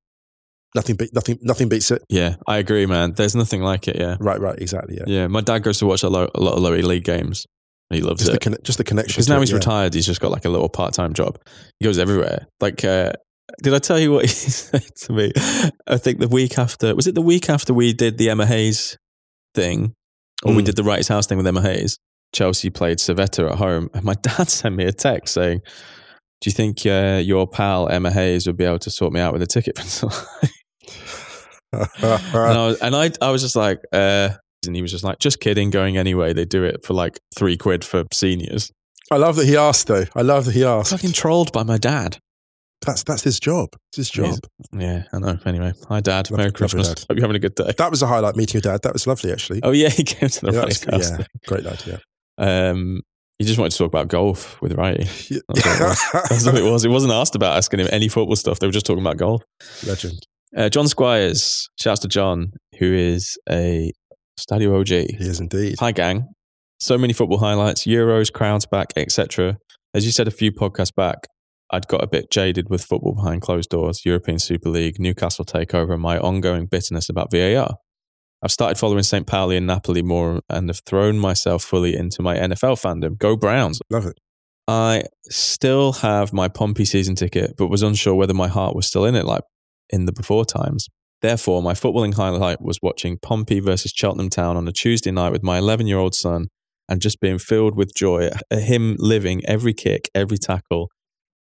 [0.73, 2.01] Nothing, be, nothing, nothing beats it.
[2.09, 3.11] Yeah, I agree, man.
[3.13, 3.97] There's nothing like it.
[3.99, 4.95] Yeah, Right, right, exactly.
[4.97, 5.27] Yeah, yeah.
[5.27, 7.45] My dad goes to watch a, lo- a lot of lower league games.
[7.89, 9.15] He loves just the it just the connection.
[9.15, 9.57] because now it, he's yeah.
[9.57, 9.93] retired.
[9.93, 11.37] He's just got like a little part time job.
[11.79, 12.47] He goes everywhere.
[12.61, 13.11] Like, uh,
[13.61, 15.33] did I tell you what he said to me?
[15.87, 18.97] I think the week after was it the week after we did the Emma Hayes
[19.53, 19.93] thing,
[20.45, 20.65] or we Mm.
[20.67, 21.97] did the Wrights House thing with Emma Hayes.
[22.33, 25.59] Chelsea played Servette at home, and my dad sent me a text saying,
[26.39, 29.33] "Do you think uh, your pal Emma Hayes would be able to sort me out
[29.33, 30.51] with a ticket for tonight?"
[31.73, 34.29] And I was, and I, I was just like, uh,
[34.65, 36.33] and he was just like, just kidding, going anyway.
[36.33, 38.71] They do it for like three quid for seniors.
[39.09, 40.05] I love that he asked, though.
[40.15, 40.93] I love that he asked.
[40.93, 42.17] I Fucking trolled by my dad.
[42.85, 43.69] That's that's his job.
[43.91, 44.39] It's his job.
[44.73, 45.37] Yeah, I know.
[45.45, 46.31] Anyway, hi, Dad.
[46.31, 46.87] Lovely- Merry Christmas.
[46.87, 46.99] dad.
[47.01, 47.71] Hope you're having a good day.
[47.77, 48.35] That was a highlight.
[48.35, 48.81] Meeting your dad.
[48.81, 49.59] That was lovely, actually.
[49.61, 51.11] Oh yeah, he came to the yeah, House.
[51.19, 51.63] yeah, great.
[51.85, 51.97] Yeah.
[52.39, 53.01] Um,
[53.37, 55.05] he just wanted to talk about golf with Wrighty.
[55.47, 56.29] That's what it was.
[56.29, 56.85] That's what it was.
[56.85, 58.59] It wasn't asked about asking him any football stuff.
[58.59, 59.43] They were just talking about golf.
[59.85, 60.25] Legend.
[60.55, 63.91] Uh, John Squires, shouts to John, who is a
[64.37, 64.87] Stadio OG.
[64.87, 65.75] He is indeed.
[65.79, 66.27] Hi, gang.
[66.79, 69.57] So many football highlights, Euros, crowds back, etc.
[69.93, 71.27] As you said a few podcasts back,
[71.71, 75.93] I'd got a bit jaded with football behind closed doors, European Super League, Newcastle takeover,
[75.93, 77.75] and my ongoing bitterness about VAR.
[78.43, 79.27] I've started following St.
[79.27, 83.17] Pauli and Napoli more and have thrown myself fully into my NFL fandom.
[83.17, 83.79] Go Browns.
[83.89, 84.17] Love it.
[84.67, 89.05] I still have my Pompey season ticket, but was unsure whether my heart was still
[89.05, 89.43] in it like
[89.91, 90.87] in the before times.
[91.21, 95.43] Therefore, my footballing highlight was watching Pompey versus Cheltenham Town on a Tuesday night with
[95.43, 96.47] my 11 year old son
[96.89, 100.89] and just being filled with joy at him living every kick, every tackle,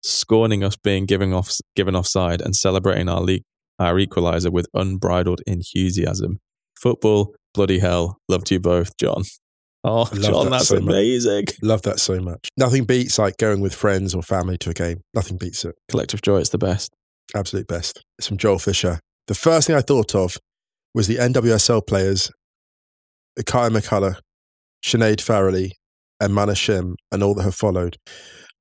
[0.01, 3.43] scorning us being given off given offside and celebrating our league,
[3.77, 6.39] our equalizer with unbridled enthusiasm.
[6.79, 9.23] Football, bloody hell, loved you both, John.
[9.87, 10.93] Oh, love John, that that's so much.
[10.95, 11.45] amazing.
[11.61, 12.49] Love that so much.
[12.57, 15.01] Nothing beats like going with friends or family to a game.
[15.13, 15.75] Nothing beats it.
[15.91, 16.91] Collective joy, it's the best.
[17.33, 18.03] Absolute best.
[18.17, 18.99] It's from Joel Fisher.
[19.27, 20.37] The first thing I thought of
[20.93, 22.31] was the NWSL players,
[23.39, 24.19] Kaiya McCullough,
[24.83, 25.71] Sinead Farrelly,
[26.19, 27.97] and Mana Shim, and all that have followed,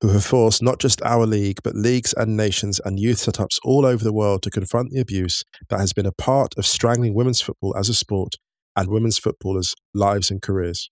[0.00, 3.86] who have forced not just our league, but leagues and nations and youth setups all
[3.86, 7.40] over the world to confront the abuse that has been a part of strangling women's
[7.40, 8.34] football as a sport
[8.74, 10.90] and women's footballers' lives and careers.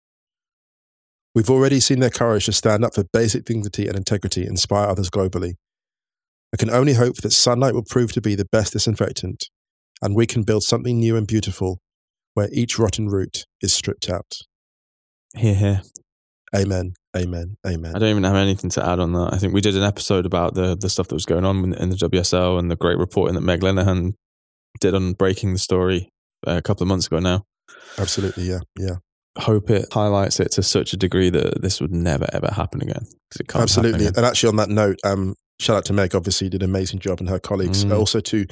[1.35, 5.08] We've already seen their courage to stand up for basic dignity and integrity, inspire others
[5.08, 5.54] globally.
[6.53, 9.49] I can only hope that sunlight will prove to be the best disinfectant,
[10.03, 11.81] and we can build something new and beautiful
[12.35, 14.38] where each rotten root is stripped out.
[15.37, 15.83] Here, here.
[16.55, 16.95] Amen.
[17.17, 17.57] Amen.
[17.67, 17.95] Amen.
[17.95, 19.31] I don't even have anything to add on that.
[19.33, 21.91] I think we did an episode about the the stuff that was going on in
[21.91, 24.15] the WSL and the great reporting that Meg Linehan
[24.81, 26.09] did on breaking the story
[26.47, 27.45] uh, a couple of months ago now.
[27.99, 28.45] Absolutely.
[28.45, 28.61] Yeah.
[28.79, 28.97] Yeah.
[29.38, 33.07] Hope it highlights it to such a degree that this would never ever happen again.
[33.38, 34.07] it can't happen Absolutely.
[34.07, 34.12] again.
[34.17, 36.15] And actually, on that note, um, shout out to Meg.
[36.15, 37.85] Obviously, did an amazing job and her colleagues.
[37.85, 37.97] Mm.
[37.99, 38.47] Also to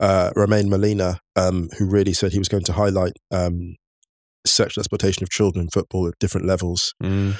[0.00, 3.76] uh, Romain Molina, um, who really said he was going to highlight um,
[4.46, 6.94] sexual exploitation of children in football at different levels.
[7.02, 7.34] Mm.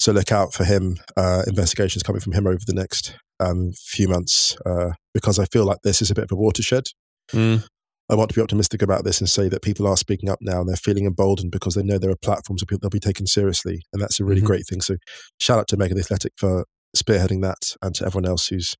[0.00, 0.96] So look out for him.
[1.16, 5.64] Uh, investigations coming from him over the next um, few months uh, because I feel
[5.64, 6.84] like this is a bit of a watershed.
[7.32, 7.64] Mm.
[8.08, 10.60] I want to be optimistic about this and say that people are speaking up now
[10.60, 13.26] and they're feeling emboldened because they know there are platforms where people they'll be taken
[13.26, 14.46] seriously, and that's a really Mhm.
[14.46, 14.80] great thing.
[14.80, 14.96] So,
[15.40, 18.74] shout out to Megan the Athletic for spearheading that, and to everyone else who's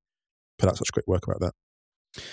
[0.59, 2.23] put out such great work about that.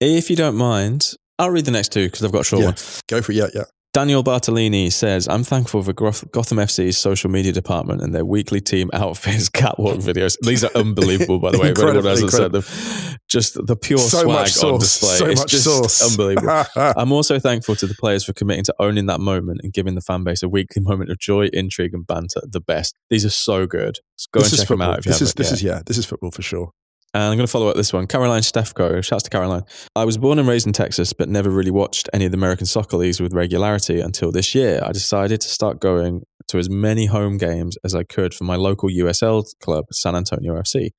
[0.00, 2.66] If you don't mind, I'll read the next two because I've got a short Yeah.
[2.66, 2.76] one.
[3.08, 3.36] Go for it.
[3.36, 3.64] Yeah, yeah.
[3.92, 8.88] Daniel Bartolini says, I'm thankful for Gotham FC's social media department and their weekly team
[8.94, 10.38] outfits catwalk videos.
[10.40, 11.68] These are unbelievable, by the way.
[11.72, 13.18] If anyone Incredible, hasn't said them.
[13.28, 15.16] Just the pure so swag on display.
[15.16, 16.10] So it's much just sauce.
[16.10, 16.64] unbelievable.
[16.96, 20.00] I'm also thankful to the players for committing to owning that moment and giving the
[20.00, 22.40] fan base a weekly moment of joy, intrigue, and banter.
[22.50, 22.96] The best.
[23.10, 23.98] These are so good.
[24.32, 25.52] Go this and is check them out if you This haven't this yet.
[25.52, 25.82] is yeah.
[25.84, 26.70] This is football for sure.
[27.14, 28.06] And I'm going to follow up this one.
[28.06, 29.04] Caroline Stefko.
[29.04, 29.64] Shouts to Caroline.
[29.94, 32.64] I was born and raised in Texas, but never really watched any of the American
[32.64, 34.80] soccer leagues with regularity until this year.
[34.82, 38.56] I decided to start going to as many home games as I could for my
[38.56, 40.90] local USL club, San Antonio FC.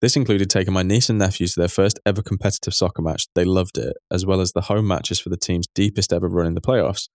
[0.00, 3.26] This included taking my niece and nephews to their first ever competitive soccer match.
[3.34, 6.46] They loved it, as well as the home matches for the team's deepest ever run
[6.46, 7.08] in the playoffs.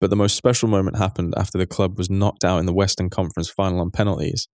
[0.00, 3.08] But the most special moment happened after the club was knocked out in the Western
[3.08, 4.48] Conference final on penalties.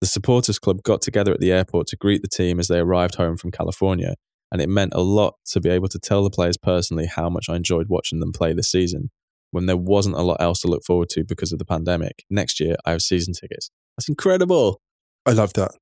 [0.00, 3.16] The supporters club got together at the airport to greet the team as they arrived
[3.16, 4.14] home from California,
[4.52, 7.48] and it meant a lot to be able to tell the players personally how much
[7.48, 9.10] I enjoyed watching them play this season
[9.50, 12.24] when there wasn't a lot else to look forward to because of the pandemic.
[12.30, 13.70] Next year, I have season tickets.
[13.96, 14.80] That's incredible.
[15.26, 15.72] I love that.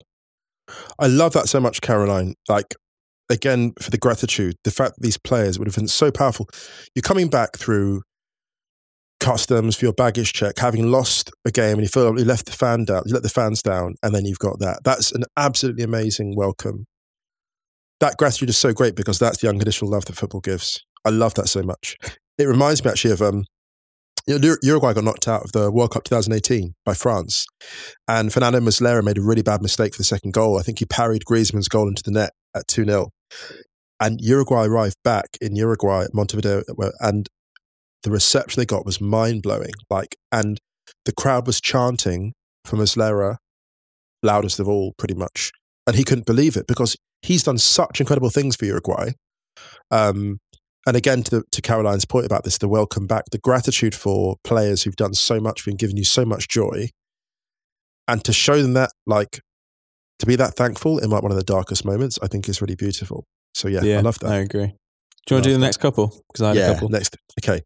[0.98, 2.34] I love that so much, Caroline.
[2.48, 2.74] Like,
[3.28, 6.48] again, for the gratitude, the fact that these players would have been so powerful.
[6.94, 8.02] You're coming back through
[9.20, 12.52] customs for your baggage check, having lost a game and you feel you left the
[12.52, 14.80] fan down, you let the fans down, and then you've got that.
[14.84, 16.86] That's an absolutely amazing welcome.
[18.00, 20.84] That gratitude is so great because that's the unconditional love that football gives.
[21.04, 21.96] I love that so much.
[22.38, 23.44] It reminds me actually of um,
[24.26, 27.46] Uruguay got knocked out of the World Cup 2018 by France.
[28.08, 30.58] And Fernando Muslera made a really bad mistake for the second goal.
[30.58, 33.10] I think he parried Griezmann's goal into the net at 2 0.
[34.00, 36.62] And Uruguay arrived back in Uruguay Montevideo,
[37.00, 37.28] and
[38.02, 39.72] the reception they got was mind blowing.
[39.90, 40.58] Like, and
[41.04, 42.32] the crowd was chanting
[42.64, 43.36] for Muslera,
[44.22, 45.52] loudest of all, pretty much.
[45.86, 49.10] And he couldn't believe it because he's done such incredible things for Uruguay.
[49.90, 50.38] Um,
[50.86, 54.36] and again, to, the, to Caroline's point about this, the welcome back, the gratitude for
[54.44, 56.90] players who've done so much for you and given you so much joy,
[58.06, 59.40] and to show them that, like,
[60.20, 62.76] to be that thankful in like one of the darkest moments, I think is really
[62.76, 63.24] beautiful.
[63.54, 64.30] So yeah, I love that.
[64.30, 64.74] I agree.
[65.26, 66.22] Do you want to do the next couple?
[66.28, 66.88] Because I had a couple.
[66.88, 67.16] next.
[67.42, 67.62] Okay.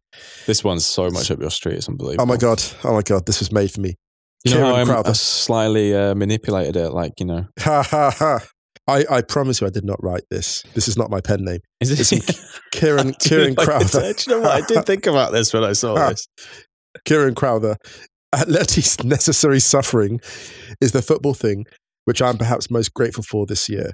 [0.47, 1.75] This one's so much up your street.
[1.75, 2.23] It's unbelievable.
[2.23, 2.61] Oh my god.
[2.83, 3.27] Oh my god.
[3.27, 3.95] This was made for me.
[4.43, 5.09] You know Kieran how I'm, Crowther.
[5.11, 6.89] I slightly uh, manipulated it?
[6.89, 7.45] Like, you know.
[7.59, 8.39] Ha ha ha.
[8.87, 10.63] I, I promise you, I did not write this.
[10.73, 11.59] This is not my pen name.
[11.79, 12.39] Is It's it?
[12.71, 14.13] Kieran Kieran Crowther.
[14.13, 14.51] Do you know what?
[14.51, 16.27] I did think about this when I saw this.
[17.05, 17.77] Kieran Crowther.
[18.33, 20.19] Atleti's necessary suffering
[20.81, 21.65] is the football thing,
[22.05, 23.91] which I'm perhaps most grateful for this year.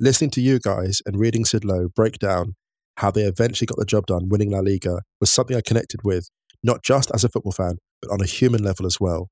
[0.00, 2.54] Listening to you guys and reading Sid Lowe break down
[2.98, 6.28] how they eventually got the job done, winning La Liga, was something I connected with,
[6.62, 9.28] not just as a football fan, but on a human level as well.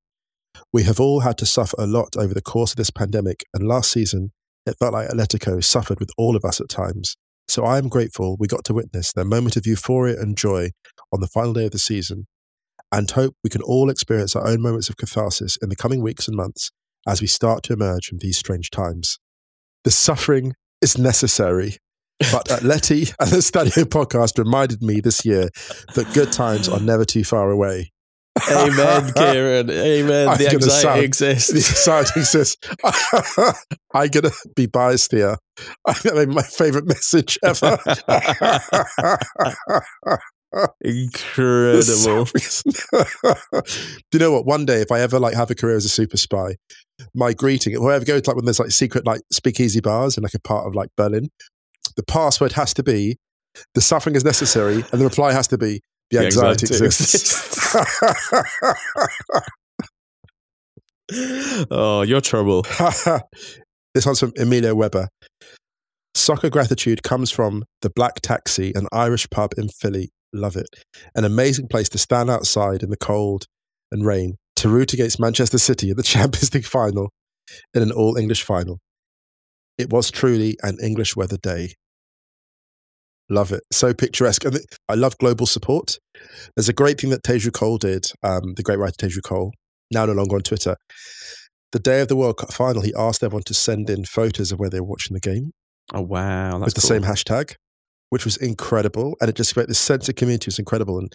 [0.71, 3.67] We have all had to suffer a lot over the course of this pandemic, and
[3.67, 4.31] last season,
[4.65, 7.17] it felt like Atletico suffered with all of us at times.
[7.47, 10.69] So I am grateful we got to witness their moment of euphoria and joy
[11.11, 12.27] on the final day of the season,
[12.91, 16.27] and hope we can all experience our own moments of catharsis in the coming weeks
[16.27, 16.71] and months
[17.07, 19.19] as we start to emerge from these strange times.
[19.83, 21.77] The suffering is necessary,
[22.19, 25.49] but uh, Atleti and the Stadio podcast reminded me this year
[25.95, 27.91] that good times are never too far away.
[28.51, 29.69] Amen, Kieran.
[29.69, 30.27] Amen.
[30.27, 31.13] I'm the anxiety sound-
[31.47, 32.57] The anxiety exists.
[33.93, 35.37] I'm going to be biased here.
[35.87, 37.77] I mean, my favorite message ever.
[40.81, 42.25] Incredible.
[42.25, 43.63] Do
[44.13, 44.45] you know what?
[44.45, 46.55] One day, if I ever like have a career as a super spy,
[47.15, 50.23] my greeting, if I ever go like when there's like secret like speakeasy bars in
[50.23, 51.29] like a part of like Berlin,
[51.95, 53.17] the password has to be
[53.75, 57.75] the suffering is necessary, and the reply has to be the The anxiety, anxiety exists.
[61.71, 62.63] oh, your trouble.
[63.93, 65.09] this one's from Emilio Weber.
[66.15, 70.11] Soccer gratitude comes from the Black Taxi, an Irish pub in Philly.
[70.31, 70.67] Love it.
[71.15, 73.45] An amazing place to stand outside in the cold
[73.91, 77.09] and rain to root against Manchester City in the Champions League final
[77.73, 78.79] in an all English final.
[79.77, 81.73] It was truly an English weather day.
[83.29, 83.63] Love it.
[83.71, 84.45] So picturesque.
[84.45, 84.59] And
[84.89, 85.97] I love global support.
[86.55, 89.51] There's a great thing that Teju Cole did, um, the great writer Teju Cole,
[89.91, 90.75] now no longer on Twitter.
[91.71, 94.59] The day of the World Cup final, he asked everyone to send in photos of
[94.59, 95.51] where they were watching the game
[95.93, 96.59] Oh, wow.
[96.59, 96.87] That's with the cool.
[96.89, 97.55] same hashtag,
[98.09, 99.15] which was incredible.
[99.19, 100.97] And it just created this sense of community was incredible.
[100.97, 101.11] And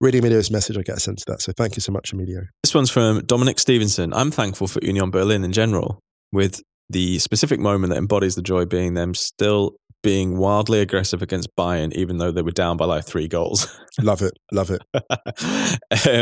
[0.00, 1.42] reading Emilio's message, I get a sense of that.
[1.42, 2.42] So thank you so much, Emilio.
[2.62, 4.12] This one's from Dominic Stevenson.
[4.14, 6.00] I'm thankful for Union Berlin in general,
[6.32, 11.54] with the specific moment that embodies the joy being them still being wildly aggressive against
[11.56, 13.66] Bayern, even though they were down by like three goals.
[14.00, 14.32] Love it.
[14.52, 14.82] Love it.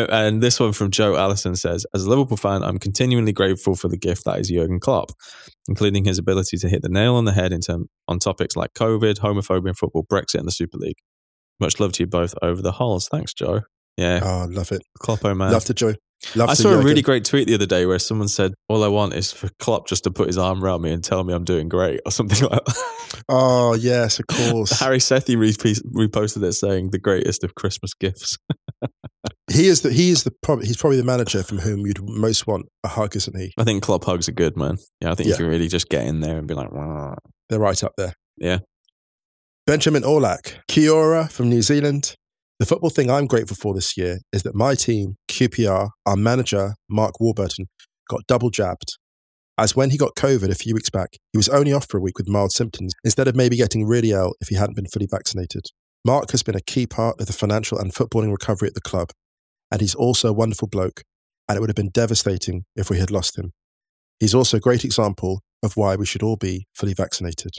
[0.11, 3.89] and this one from Joe Allison says, As a Liverpool fan, I'm continually grateful for
[3.89, 5.11] the gift that is Jurgen Klopp,
[5.69, 8.73] including his ability to hit the nail on the head in term, on topics like
[8.73, 10.99] COVID, homophobia in football, Brexit, and the Super League.
[11.61, 13.09] Much love to you both over the halls.
[13.09, 13.61] Thanks, Joe.
[13.97, 14.21] Yeah.
[14.23, 14.83] Oh, love it.
[15.01, 15.53] Kloppo, man.
[15.53, 15.95] Love to Joe.
[16.35, 18.89] Love I saw a really great tweet the other day where someone said, "All I
[18.89, 21.45] want is for Klopp just to put his arm around me and tell me I'm
[21.45, 23.23] doing great," or something like that.
[23.29, 24.71] Oh, yes, of course.
[24.81, 28.39] Harry Sethi reposted it saying, "The greatest of Christmas gifts."
[29.53, 32.47] he is the he is the prob- he's probably the manager from whom you'd most
[32.47, 33.53] want a hug, isn't he?
[33.59, 34.79] I think Klopp hugs are good, man.
[35.01, 35.35] Yeah, I think Yeah.
[35.35, 37.15] you can really just get in there and be like, "Wah."
[37.51, 38.15] They're right up there.
[38.39, 38.59] Yeah.
[39.67, 42.15] Benjamin Orlak, Kia ora from New Zealand.
[42.59, 46.75] The football thing I'm grateful for this year is that my team, QPR, our manager,
[46.89, 47.67] Mark Warburton,
[48.09, 48.97] got double jabbed.
[49.59, 52.01] As when he got COVID a few weeks back, he was only off for a
[52.01, 55.07] week with mild symptoms instead of maybe getting really ill if he hadn't been fully
[55.11, 55.67] vaccinated.
[56.03, 59.11] Mark has been a key part of the financial and footballing recovery at the club,
[59.71, 61.03] and he's also a wonderful bloke,
[61.49, 63.53] and it would have been devastating if we had lost him.
[64.19, 67.53] He's also a great example of why we should all be fully vaccinated.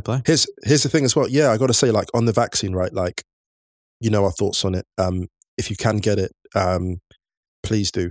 [0.00, 0.22] Play.
[0.26, 1.28] Here's here's the thing as well.
[1.28, 2.92] Yeah, I got to say, like on the vaccine, right?
[2.92, 3.24] Like,
[4.00, 4.86] you know our thoughts on it.
[4.98, 6.98] Um, if you can get it, um,
[7.62, 8.10] please do.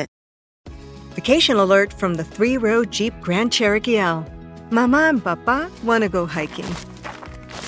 [1.15, 4.25] Vacation alert from the three row Jeep Grand Cherokee L.
[4.69, 6.65] Mama and Papa want to go hiking.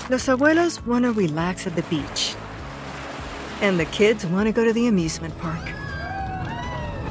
[0.09, 2.35] Los abuelos want to relax at the beach.
[3.61, 5.61] And the kids want to go to the amusement park.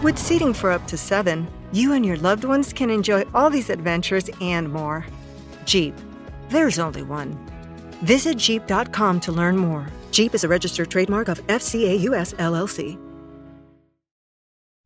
[0.02, 3.68] With seating for up to seven, you and your loved ones can enjoy all these
[3.68, 5.04] adventures and more.
[5.66, 5.94] Jeep,
[6.48, 7.38] there's only one.
[8.02, 9.86] Visit Jeep.com to learn more.
[10.12, 12.98] Jeep is a registered trademark of FCA US LLC.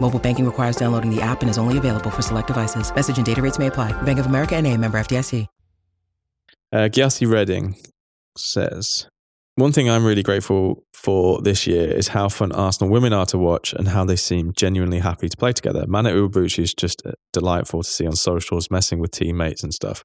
[0.00, 2.94] Mobile banking requires downloading the app and is only available for select devices.
[2.94, 3.92] Message and data rates may apply.
[4.02, 5.46] Bank of America and a member FDIC.
[6.70, 7.76] Uh, Gyasi Redding
[8.36, 9.08] says,
[9.54, 13.38] One thing I'm really grateful for this year is how fun Arsenal women are to
[13.38, 15.86] watch and how they seem genuinely happy to play together.
[15.88, 20.04] Mana Iwabuchi is just uh, delightful to see on socials, messing with teammates and stuff.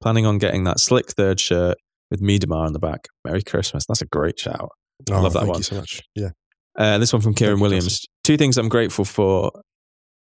[0.00, 1.76] Planning on getting that slick third shirt
[2.10, 3.06] with Miedema on the back.
[3.24, 3.84] Merry Christmas.
[3.86, 4.70] That's a great shout.
[5.10, 5.58] Oh, love that thank one.
[5.58, 6.02] you so much.
[6.16, 6.30] Yeah.
[6.80, 8.06] Uh, this one from Kieran you, Williams.
[8.24, 9.52] Two things I'm grateful for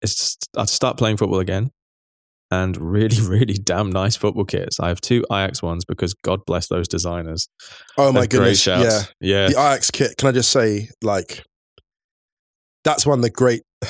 [0.03, 1.71] is to uh, start playing football again
[2.51, 4.81] and really, really damn nice football kits.
[4.81, 7.49] I have two Ajax ones because God bless those designers.
[7.97, 8.67] Oh my They're great goodness.
[9.21, 9.45] Yeah.
[9.45, 9.49] Yeah.
[9.49, 10.17] The Ajax kit.
[10.17, 11.45] Can I just say, like,
[12.83, 13.63] that's one of the great.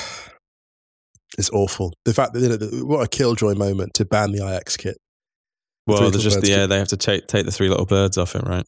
[1.39, 1.95] It's awful.
[2.05, 4.99] The fact that you know, what a killjoy moment to ban the Ajax kit.
[5.87, 6.69] well, three they're just, yeah, kit.
[6.69, 8.67] they have to take, take the three little birds off it, right?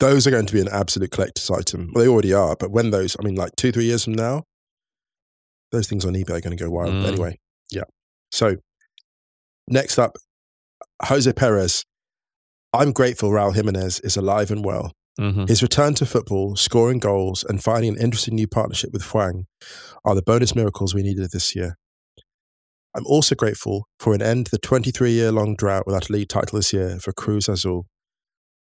[0.00, 1.90] Those are going to be an absolute collector's item.
[1.92, 4.44] Well, they already are, but when those, I mean, like two, three years from now,
[5.72, 6.94] those things on eBay are going to go wild.
[6.94, 7.06] Mm.
[7.06, 7.38] Anyway,
[7.70, 7.84] yeah.
[8.30, 8.56] So,
[9.66, 10.16] next up,
[11.04, 11.84] Jose Perez.
[12.72, 14.92] I'm grateful Raul Jimenez is alive and well.
[15.18, 19.46] hmm His return to football, scoring goals, and finding an interesting new partnership with Hwang
[20.04, 21.76] are the bonus miracles we needed this year.
[22.94, 26.28] I'm also grateful for an end to the 23 year long drought without a league
[26.28, 27.86] title this year for Cruz Azul.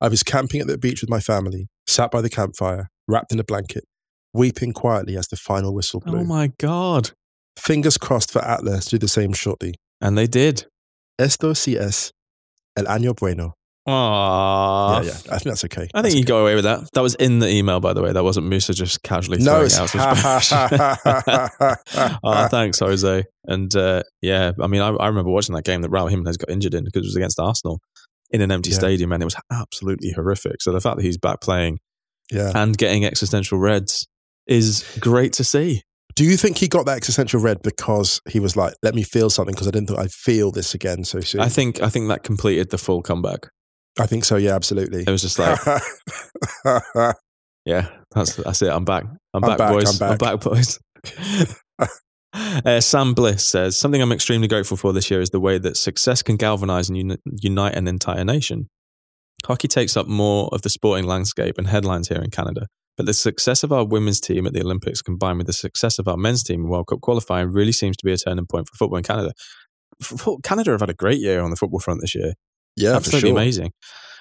[0.02, 3.38] I was camping at the beach with my family, sat by the campfire, wrapped in
[3.38, 3.84] a blanket,
[4.34, 6.18] weeping quietly as the final whistle blew.
[6.18, 7.12] Oh my God.
[7.56, 9.74] Fingers crossed for Atlas to do the same shortly.
[10.00, 10.66] And they did.
[11.20, 12.10] Esto sí es
[12.76, 13.54] el año bueno.
[13.86, 15.04] Aww.
[15.04, 15.12] yeah, yeah.
[15.30, 15.88] I think that's okay.
[15.94, 16.28] I That's think you okay.
[16.28, 16.88] go away with that.
[16.94, 18.12] That was in the email, by the way.
[18.12, 20.48] That wasn't Musa just casually No, throwing out
[22.24, 23.24] oh, thanks, Jose.
[23.44, 26.50] And uh, yeah, I mean, I, I remember watching that game that Raul Jimenez got
[26.50, 27.80] injured in because it was against Arsenal
[28.32, 28.78] in an empty Yeah.
[28.78, 30.62] stadium, and it was absolutely horrific.
[30.62, 31.78] So the fact that he's back playing
[32.30, 32.52] Yeah.
[32.54, 34.06] and getting existential reds
[34.46, 35.82] is great to see.
[36.14, 39.30] Do you think he got that existential red because he was like, "Let me feel
[39.30, 41.40] something," because I didn't think I'd feel this again so soon?
[41.40, 43.48] I think I think that completed the full comeback.
[43.98, 44.36] I think so.
[44.36, 45.02] Yeah, absolutely.
[45.06, 45.58] It was just like,
[47.64, 48.68] yeah, that's that's it.
[48.70, 49.04] I'm back.
[49.34, 50.00] I'm, I'm back, back, boys.
[50.02, 50.78] I'm I'm back, boys.
[52.32, 55.76] uh, Sam Bliss says something I'm extremely grateful for this year is the way that
[55.76, 58.68] success can galvanize and uni- unite an entire nation.
[59.46, 62.66] Hockey takes up more of the sporting landscape and headlines here in Canada,
[62.96, 66.06] but the success of our women's team at the Olympics combined with the success of
[66.06, 68.76] our men's team in World Cup qualifying really seems to be a turning point for
[68.76, 69.32] football in Canada.
[70.00, 72.34] F- Canada have had a great year on the football front this year
[72.76, 73.38] yeah, absolutely sure.
[73.38, 73.72] amazing.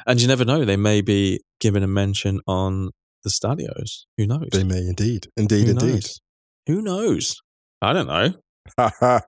[0.05, 2.89] And you never know; they may be given a mention on
[3.23, 4.07] the stadios.
[4.17, 4.49] Who knows?
[4.51, 5.93] They may indeed, indeed, Who indeed.
[5.93, 6.21] knows?
[6.67, 7.41] Who knows?
[7.81, 8.33] I don't know.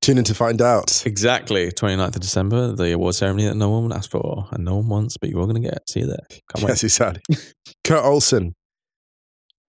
[0.00, 1.04] Tune in to find out.
[1.06, 1.70] Exactly.
[1.70, 5.16] 29th of December, the award ceremony that no one asked for and no one wants,
[5.16, 5.88] but you're all going to get.
[5.88, 6.24] See you there.
[6.30, 6.68] Can't wait.
[6.70, 7.36] Yes, exactly.
[7.84, 8.54] Kurt Olson.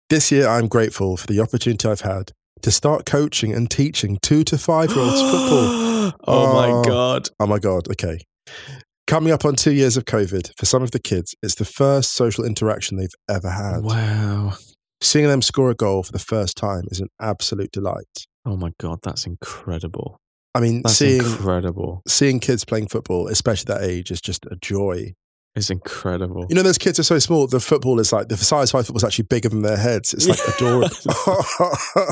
[0.10, 2.32] This year, I'm grateful for the opportunity I've had
[2.62, 5.50] to start coaching and teaching two to five year olds football.
[5.50, 6.54] oh, Oh.
[6.54, 6.84] my oh.
[6.84, 7.30] God.
[7.40, 7.88] Oh my God.
[7.92, 8.20] Okay.
[9.08, 12.14] Coming up on two years of COVID, for some of the kids, it's the first
[12.14, 13.82] social interaction they've ever had.
[13.82, 14.54] Wow.
[15.02, 18.28] Seeing them score a goal for the first time is an absolute delight.
[18.46, 19.00] Oh my God.
[19.04, 20.18] That's incredible.
[20.56, 22.02] I mean, That's seeing incredible.
[22.08, 25.14] seeing kids playing football, especially that age, is just a joy.
[25.56, 26.46] It's incredible.
[26.50, 27.48] You know, those kids are so small.
[27.48, 30.14] The football is like the size five football is actually bigger than their heads.
[30.14, 30.90] It's like adorable.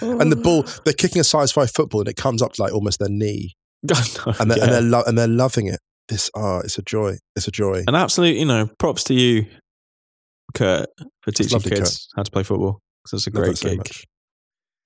[0.00, 2.72] and the ball, they're kicking a size five football, and it comes up to like
[2.72, 3.90] almost their knee, and
[4.50, 4.60] they're Yeah.
[4.64, 5.80] and they're, lo- and they're loving it.
[6.08, 7.18] This, ah, it's a joy.
[7.36, 7.84] It's a joy.
[7.86, 9.46] An absolute, you know, props to you,
[10.54, 10.88] Kurt,
[11.22, 12.80] for teaching kids how to play football.
[13.04, 13.78] 'Cause it's a Love great so gig.
[13.78, 14.04] much.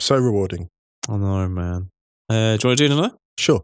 [0.01, 0.69] So rewarding.
[1.09, 1.91] I know, man.
[2.29, 3.15] Uh, do you want to do another?
[3.39, 3.63] Sure.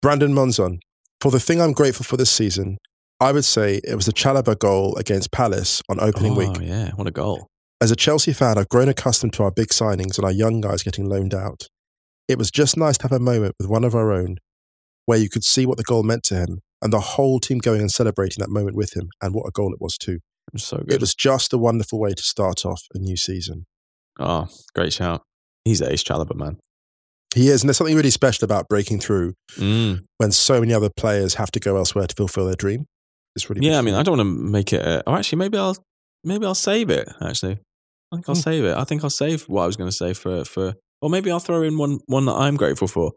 [0.00, 0.78] Brandon Monzon.
[1.20, 2.78] For the thing I'm grateful for this season,
[3.20, 6.48] I would say it was the Chalobah goal against Palace on opening week.
[6.56, 6.68] oh, week.
[6.68, 6.90] yeah.
[6.96, 7.46] What a goal.
[7.80, 10.82] As a Chelsea fan, I've grown accustomed to our big signings and our young guys
[10.82, 11.68] getting loaned out.
[12.28, 14.36] It was just nice to have a moment with one of our own
[15.06, 17.80] where you could see what the goal meant to him and the whole team going
[17.80, 20.18] and celebrating that moment with him and what a goal it was too.
[20.48, 20.92] It was so good.
[20.94, 23.64] It was just a wonderful way to start off a new season.
[24.20, 25.22] oh, great shout.
[25.64, 26.58] He's Ace Chalobah, man.
[27.34, 30.00] He is, and there's something really special about breaking through Mm.
[30.18, 32.84] when so many other players have to go elsewhere to fulfill their dream.
[33.34, 33.94] It's really Yeah, I mean.
[33.94, 34.82] I don't want to make it.
[34.84, 35.76] A, oh, actually, maybe I'll
[36.24, 37.08] maybe I'll save it.
[37.22, 37.52] Actually,
[38.12, 38.40] I think I'll Hmm.
[38.42, 38.76] save it.
[38.76, 40.74] I think I'll save what I was going to say for for.
[41.00, 43.12] Or maybe I'll throw in one one that I'm grateful for.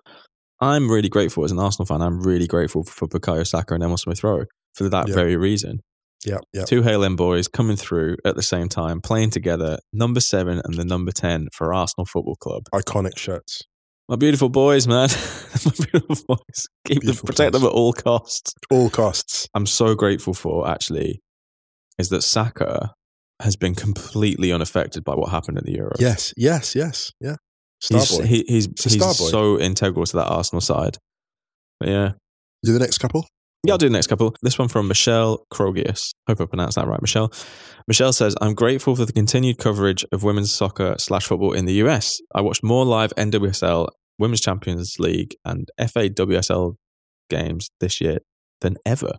[0.61, 2.01] I'm really grateful as an Arsenal fan.
[2.01, 4.45] I'm really grateful for Bukayo Saka and Emil Smith Rowe
[4.75, 5.13] for that Yeah.
[5.15, 5.81] very reason.
[6.25, 6.65] Yeah, yeah.
[6.65, 10.75] Two Hale End boys coming through at the same time, playing together, number seven and
[10.75, 12.63] the number 10 for Arsenal Football Club.
[12.73, 13.63] Iconic shirts.
[14.07, 15.09] My beautiful boys, man.
[15.65, 16.67] My beautiful boys.
[16.85, 17.61] Keep them, protect boys.
[17.61, 18.53] them at all costs.
[18.69, 19.47] All costs.
[19.55, 21.21] I'm so grateful for, actually,
[21.97, 22.93] is that Saka
[23.41, 25.95] has been completely unaffected by what happened at the Euro.
[25.99, 27.35] Yes, yes, yes, yeah.
[27.81, 28.25] Star he's, boy.
[28.25, 30.97] he- he's, he's so integral to that Arsenal side.
[31.79, 32.11] But yeah.
[32.63, 33.27] Do the next couple.
[33.65, 34.35] Yeah, I'll do the next couple.
[34.41, 36.11] This one from Michelle Krogius.
[36.27, 37.31] Hope I pronounced that right, Michelle.
[37.87, 41.73] Michelle says, I'm grateful for the continued coverage of women's soccer slash football in the
[41.85, 42.19] US.
[42.33, 43.87] I watched more live NWSL,
[44.19, 46.75] Women's Champions League, and FA WSL
[47.29, 48.19] games this year
[48.61, 49.13] than ever.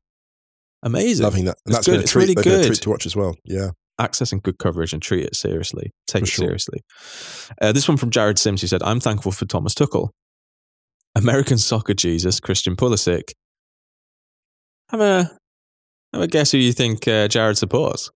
[0.83, 1.25] Amazing.
[1.25, 1.57] Loving that.
[1.67, 1.93] And that's good.
[1.93, 2.67] been a It's really good.
[2.67, 3.35] treat to watch as well.
[3.45, 3.71] Yeah.
[4.01, 5.91] accessing good coverage and treat it seriously.
[6.07, 6.45] Take For it sure.
[6.47, 6.81] seriously.
[7.61, 10.11] Uh, this one from Jared Sims, who said, I'm thankful for Thomas Tuchel.
[11.15, 13.31] American soccer Jesus, Christian Pulisic.
[14.91, 15.31] Have a,
[16.13, 18.11] have a guess who you think uh, Jared supports.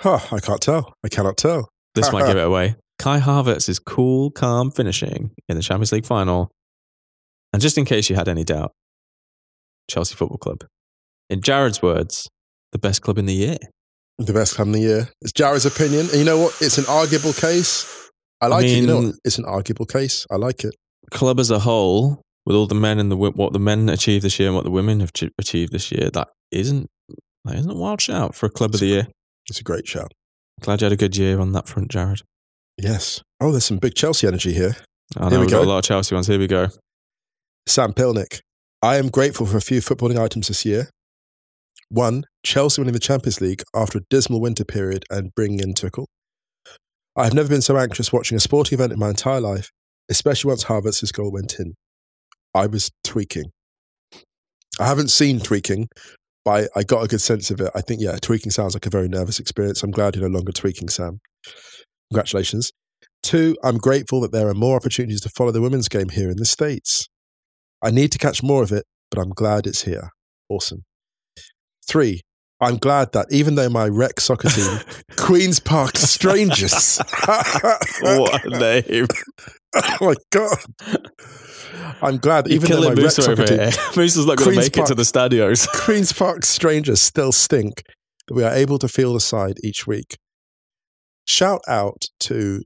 [0.00, 0.94] Huh, I can't tell.
[1.04, 1.68] I cannot tell.
[1.94, 2.76] This might give it away.
[2.98, 6.50] Kai Havertz's cool, calm finishing in the Champions League final.
[7.52, 8.72] And just in case you had any doubt,
[9.88, 10.64] Chelsea Football Club.
[11.28, 12.28] In Jared's words,
[12.72, 13.58] the best club in the year.
[14.18, 15.08] The best club in the year.
[15.20, 16.06] It's Jared's opinion.
[16.10, 16.56] And you know what?
[16.60, 18.10] It's an arguable case.
[18.40, 18.70] I like it.
[18.70, 19.12] You know?
[19.24, 20.26] It's an arguable case.
[20.30, 20.74] I like it.
[21.10, 24.38] club as a whole, with all the men and the what the men achieved this
[24.38, 26.88] year and what the women have ch- achieved this year, that isn't
[27.44, 29.08] that isn't a wild shout for a club of the year.
[29.48, 30.12] It's a great shout.
[30.60, 32.22] Glad you had a good year on that front, Jared.
[32.78, 33.22] Yes.
[33.40, 34.76] Oh, there's some big Chelsea energy here.
[35.16, 36.26] I Here know we we've got a lot of Chelsea ones.
[36.26, 36.68] Here we go.
[37.66, 38.40] Sam Pilnick.
[38.82, 40.90] I am grateful for a few footballing items this year.
[41.88, 46.06] One, Chelsea winning the Champions League after a dismal winter period and bringing in Tuchel.
[47.14, 49.70] I have never been so anxious watching a sporting event in my entire life,
[50.10, 51.74] especially once Havertz' goal went in.
[52.54, 53.50] I was tweaking.
[54.80, 55.88] I haven't seen tweaking,
[56.44, 57.70] but I, I got a good sense of it.
[57.74, 59.82] I think, yeah, tweaking sounds like a very nervous experience.
[59.82, 61.20] I'm glad you're no longer tweaking, Sam.
[62.10, 62.72] Congratulations.
[63.22, 66.36] Two, I'm grateful that there are more opportunities to follow the women's game here in
[66.36, 67.08] the States.
[67.82, 70.10] I need to catch more of it, but I'm glad it's here.
[70.48, 70.84] Awesome.
[71.86, 72.22] Three,
[72.60, 74.78] I'm glad that even though my rec soccer team,
[75.16, 76.98] Queen's Park Strangers,
[78.02, 79.06] what a name!
[79.74, 80.58] oh my god!
[82.02, 83.70] I'm glad You're even though my Musa over here.
[83.70, 85.66] team, Musa's not going to make it to the stadios.
[85.72, 87.82] Queens Park strangers still stink
[88.28, 90.18] that we are able to feel the side each week.
[91.26, 92.62] Shout out to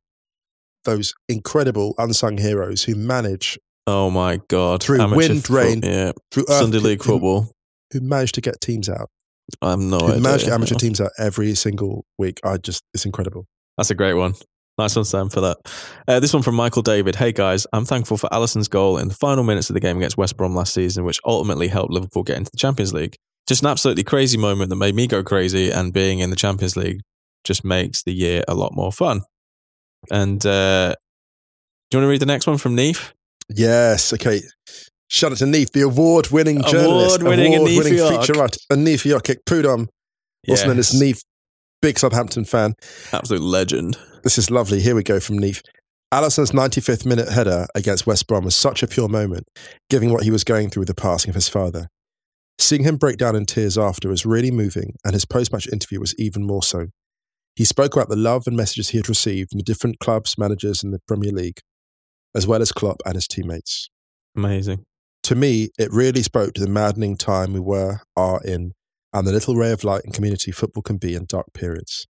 [0.85, 4.83] those incredible unsung heroes who manage Oh my god!
[4.83, 7.53] Through Amateur wind, fo- rain, yeah, through Sunday League who, football.
[7.93, 9.11] who manage to get teams out.
[9.63, 10.21] I have no who idea.
[10.21, 12.41] manage to get amateur teams out every single week.
[12.43, 13.47] I just it's incredible.
[13.77, 14.35] That's a great one.
[14.79, 15.57] Nice one, Sam, for that.
[16.07, 17.16] Uh, this one from Michael David.
[17.16, 20.18] Hey guys, I'm thankful for Alisson's goal in the final minutes of the game against
[20.18, 23.16] West Brom last season, which ultimately helped Liverpool get into the Champions League.
[23.49, 26.77] Just an absolutely crazy moment that made me go crazy, and being in the Champions
[26.77, 27.01] League
[27.45, 29.22] just makes the year a lot more fun.
[30.11, 30.95] And uh,
[31.91, 33.14] do you want to read the next one from Neef?
[33.49, 34.12] Yes.
[34.12, 34.43] Okay.
[35.09, 38.20] Shout out to Neef, the award-winning journalist, Award-winning award-winning Neef York.
[38.20, 39.89] feature writer, and Neef Yorkic Prudhomme,
[40.49, 41.01] also known as.
[41.01, 41.20] Neef,
[41.83, 42.74] big Southampton fan.
[43.12, 43.97] Absolute legend.
[44.22, 44.81] This is lovely.
[44.81, 45.62] Here we go from Neef.
[46.12, 49.49] Alisson's 95th minute header against West Brom was such a pure moment,
[49.91, 51.89] given what he was going through with the passing of his father.
[52.59, 56.01] Seeing him break down in tears after was really moving, and his post match interview
[56.01, 56.87] was even more so.
[57.55, 60.83] He spoke about the love and messages he had received from the different clubs, managers
[60.83, 61.59] in the Premier League,
[62.35, 63.89] as well as Klopp and his teammates.
[64.37, 64.85] Amazing.
[65.24, 68.72] To me, it really spoke to the maddening time we were, are in,
[69.17, 72.07] and the little ray of light and community football can be in dark periods.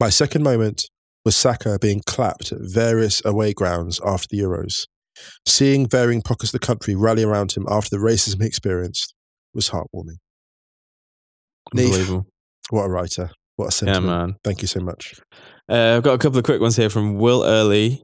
[0.00, 0.86] My second moment
[1.26, 4.86] was Saka being clapped at various away grounds after the Euros.
[5.46, 9.14] Seeing varying pockets of the country rally around him after the racism he experienced
[9.52, 10.16] was heartwarming.
[11.74, 11.86] Neef.
[11.86, 12.26] Unbelievable.
[12.70, 13.30] What a writer.
[13.56, 14.06] What a sentiment.
[14.06, 14.36] Yeah, man.
[14.42, 15.20] Thank you so much.
[15.68, 18.02] Uh, I've got a couple of quick ones here from Will Early,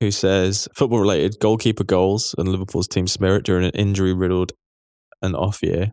[0.00, 4.52] who says football related goalkeeper goals and Liverpool's team spirit during an injury riddled
[5.20, 5.90] and off year.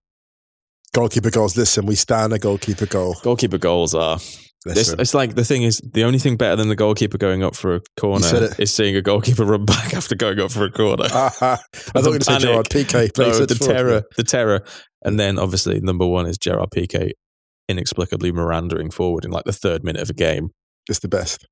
[0.94, 1.58] Goalkeeper goals.
[1.58, 3.16] Listen, we stand a goalkeeper goal.
[3.24, 4.20] Goalkeeper goals are.
[4.66, 7.54] It's, it's like the thing is the only thing better than the goalkeeper going up
[7.54, 11.04] for a corner is seeing a goalkeeper run back after going up for a corner.
[11.12, 11.60] I thought
[11.96, 12.48] you were going to say panic.
[12.48, 14.64] Gerard Piqué, No, the terror, the terror,
[15.04, 17.12] and then obviously number one is Gerard Piqué
[17.68, 20.52] inexplicably Mirandaing forward in like the third minute of a game.
[20.90, 21.46] It's the best.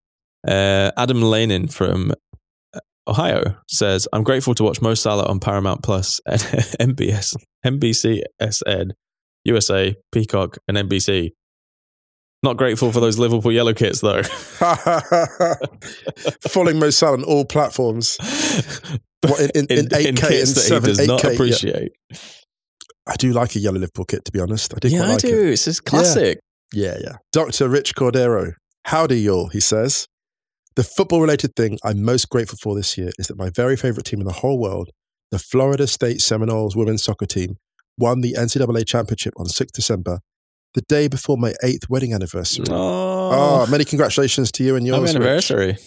[0.47, 2.13] Uh, Adam Lanin from
[2.73, 6.41] uh, Ohio says, "I'm grateful to watch Mo Salah on Paramount Plus, and
[6.95, 7.35] MBS,
[7.65, 8.91] NBCSN,
[9.45, 11.31] USA, Peacock, and NBC.
[12.43, 14.23] Not grateful for those Liverpool yellow kits though.
[16.49, 18.17] Following Mo Salah on all platforms.
[19.21, 21.29] What, in, in, in 8K and kits that 7, he does 8K, not yeah.
[21.29, 21.91] appreciate.
[23.07, 24.73] I do like a yellow Liverpool kit, to be honest.
[24.73, 25.27] I do Yeah, I like do.
[25.27, 25.49] it.
[25.51, 26.39] It's just classic.
[26.73, 27.13] Yeah, yeah.
[27.31, 27.69] Dr.
[27.69, 28.53] Rich Cordero.
[28.85, 30.07] Howdy, y'all, he says.
[30.75, 34.05] The football related thing I'm most grateful for this year is that my very favorite
[34.05, 34.89] team in the whole world,
[35.29, 37.57] the Florida State Seminoles women's soccer team,
[37.97, 40.19] won the NCAA championship on 6th December,
[40.73, 42.65] the day before my eighth wedding anniversary.
[42.69, 45.11] Oh, Oh, many congratulations to you and yours.
[45.13, 45.51] happy Rich.
[45.51, 45.77] anniversary.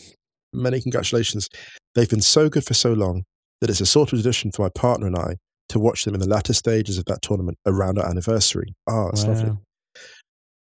[0.52, 1.48] Many congratulations.
[1.94, 3.24] They've been so good for so long
[3.60, 5.36] that it's a sort of tradition for my partner and I
[5.70, 8.74] to watch them in the latter stages of that tournament around our anniversary.
[8.86, 9.52] Oh, it's lovely.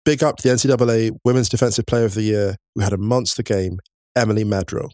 [0.04, 3.42] Big up to the NCAA Women's Defensive Player of the Year, who had a monster
[3.42, 3.80] game,
[4.16, 4.90] Emily Madrill.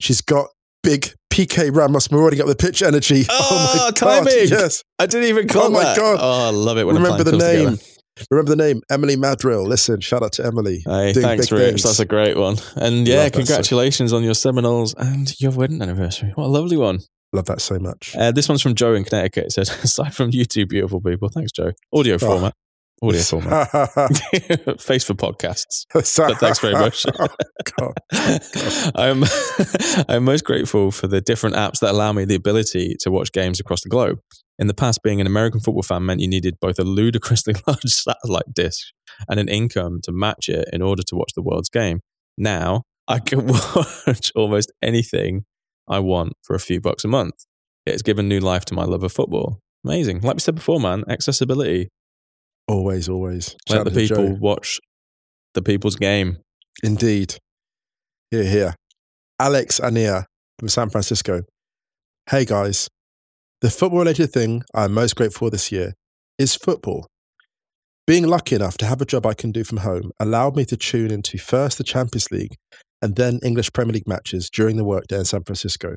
[0.00, 0.48] She's got
[0.82, 1.12] big
[1.46, 3.24] PK Ramos marauding up the pitch energy.
[3.30, 3.96] Oh, my God.
[3.96, 4.48] timing.
[4.48, 4.82] Yes.
[4.98, 5.96] I didn't even call Oh my that.
[5.96, 6.18] God.
[6.20, 7.76] Oh, I love it when Remember the name.
[7.76, 7.82] together.
[8.32, 9.64] Remember the name, Emily Madrill.
[9.64, 10.82] Listen, shout out to Emily.
[10.84, 11.62] Hey, thanks, Rich.
[11.62, 11.82] things.
[11.84, 12.56] That's a great one.
[12.74, 16.32] And yeah, Love so- congratulations on your Seminoles and your wedding anniversary.
[16.34, 16.98] What a lovely one.
[17.32, 18.16] Love that so much.
[18.18, 19.44] Uh, this one's from Joe in Connecticut.
[19.46, 21.72] It says, aside from you two beautiful people, thanks, Joe.
[21.94, 22.18] Audio Oh.
[22.18, 22.54] format.
[23.00, 23.70] Audio format.
[24.80, 25.86] Face for podcasts.
[25.94, 27.06] But thanks very much.
[27.18, 28.92] Oh, oh, God.
[28.94, 29.24] I'm
[30.08, 33.60] I'm most grateful for the different apps that allow me the ability to watch games
[33.60, 34.18] across the globe.
[34.58, 37.82] In the past, being an American football fan meant you needed both a ludicrously large
[37.84, 38.92] satellite dish
[39.28, 42.00] and an income to match it in order to watch the world's game.
[42.36, 45.44] Now, I can watch almost anything
[45.88, 47.46] I want for a few bucks a month.
[47.86, 49.60] It's given new life to my love of football.
[49.84, 50.20] Amazing.
[50.20, 51.88] Like we said before, man, accessibility.
[52.68, 53.56] Always, always.
[53.68, 54.36] Let Shout the people Joe.
[54.38, 54.78] watch
[55.54, 56.38] the people's game.
[56.82, 57.36] Indeed.
[58.30, 58.74] Here, here.
[59.40, 60.24] Alex Ania
[60.58, 61.42] from San Francisco.
[62.28, 62.88] Hey guys,
[63.62, 65.94] the football related thing I'm most grateful for this year
[66.38, 67.06] is football.
[68.06, 70.76] Being lucky enough to have a job I can do from home allowed me to
[70.76, 72.54] tune into first the Champions League
[73.00, 75.96] and then English Premier League matches during the workday in San Francisco.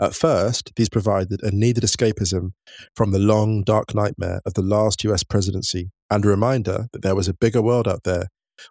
[0.00, 2.50] At first, these provided a needed escapism
[2.94, 7.14] from the long, dark nightmare of the last US presidency and a reminder that there
[7.14, 8.28] was a bigger world out there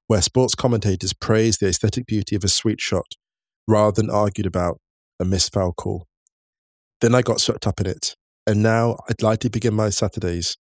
[0.07, 3.13] where sports commentators praised the aesthetic beauty of a sweet shot
[3.67, 4.79] rather than argued about
[5.19, 6.05] a missed foul call.
[7.01, 8.15] Then I got swept up in it,
[8.47, 10.57] and now I'd like to begin my Saturdays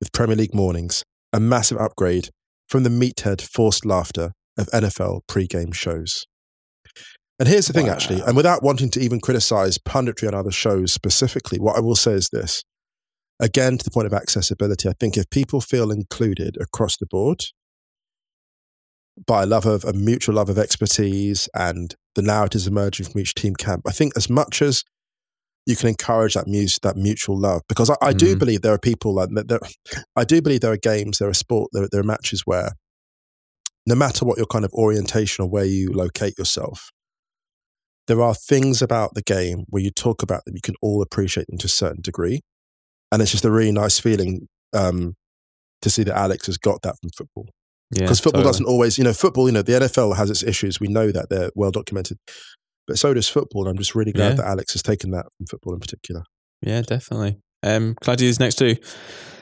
[0.00, 2.30] with Premier League mornings, a massive upgrade
[2.68, 6.26] from the meathead forced laughter of NFL pre-game shows.
[7.38, 7.92] And here's the thing, Wow.
[7.94, 11.96] actually, and without wanting to even criticize punditry on other shows specifically, what I will
[11.96, 12.62] say is this.
[13.40, 17.42] Again, to the point of accessibility, I think if people feel included across the board
[19.26, 23.34] by a love of a mutual love of expertise and the narratives emerging from each
[23.34, 24.84] team camp, I think as much as
[25.66, 28.38] you can encourage that mus that mutual love, because I, I do Mhm.
[28.38, 29.14] believe there are people
[29.44, 29.60] there,
[30.14, 32.72] I do believe there are games, there are sport, there, there are matches where
[33.86, 36.90] no matter what your kind of orientation or where you locate yourself,
[38.06, 41.46] there are things about the game where you talk about them, you can all appreciate
[41.48, 42.40] them to a certain degree.
[43.12, 45.14] And it's just a really nice feeling um,
[45.82, 47.46] to see that Alex has got that from football.
[47.90, 48.52] Yeah, Because football totally.
[48.52, 50.80] doesn't always, you know, football, you know, the NFL has its issues.
[50.80, 52.18] We know that they're well documented.
[52.86, 53.62] But so does football.
[53.62, 54.34] And I'm just really glad Yeah.
[54.36, 56.24] that Alex has taken that from football in particular.
[56.60, 57.38] Yeah, definitely.
[57.62, 58.76] Um, Claudia's next two.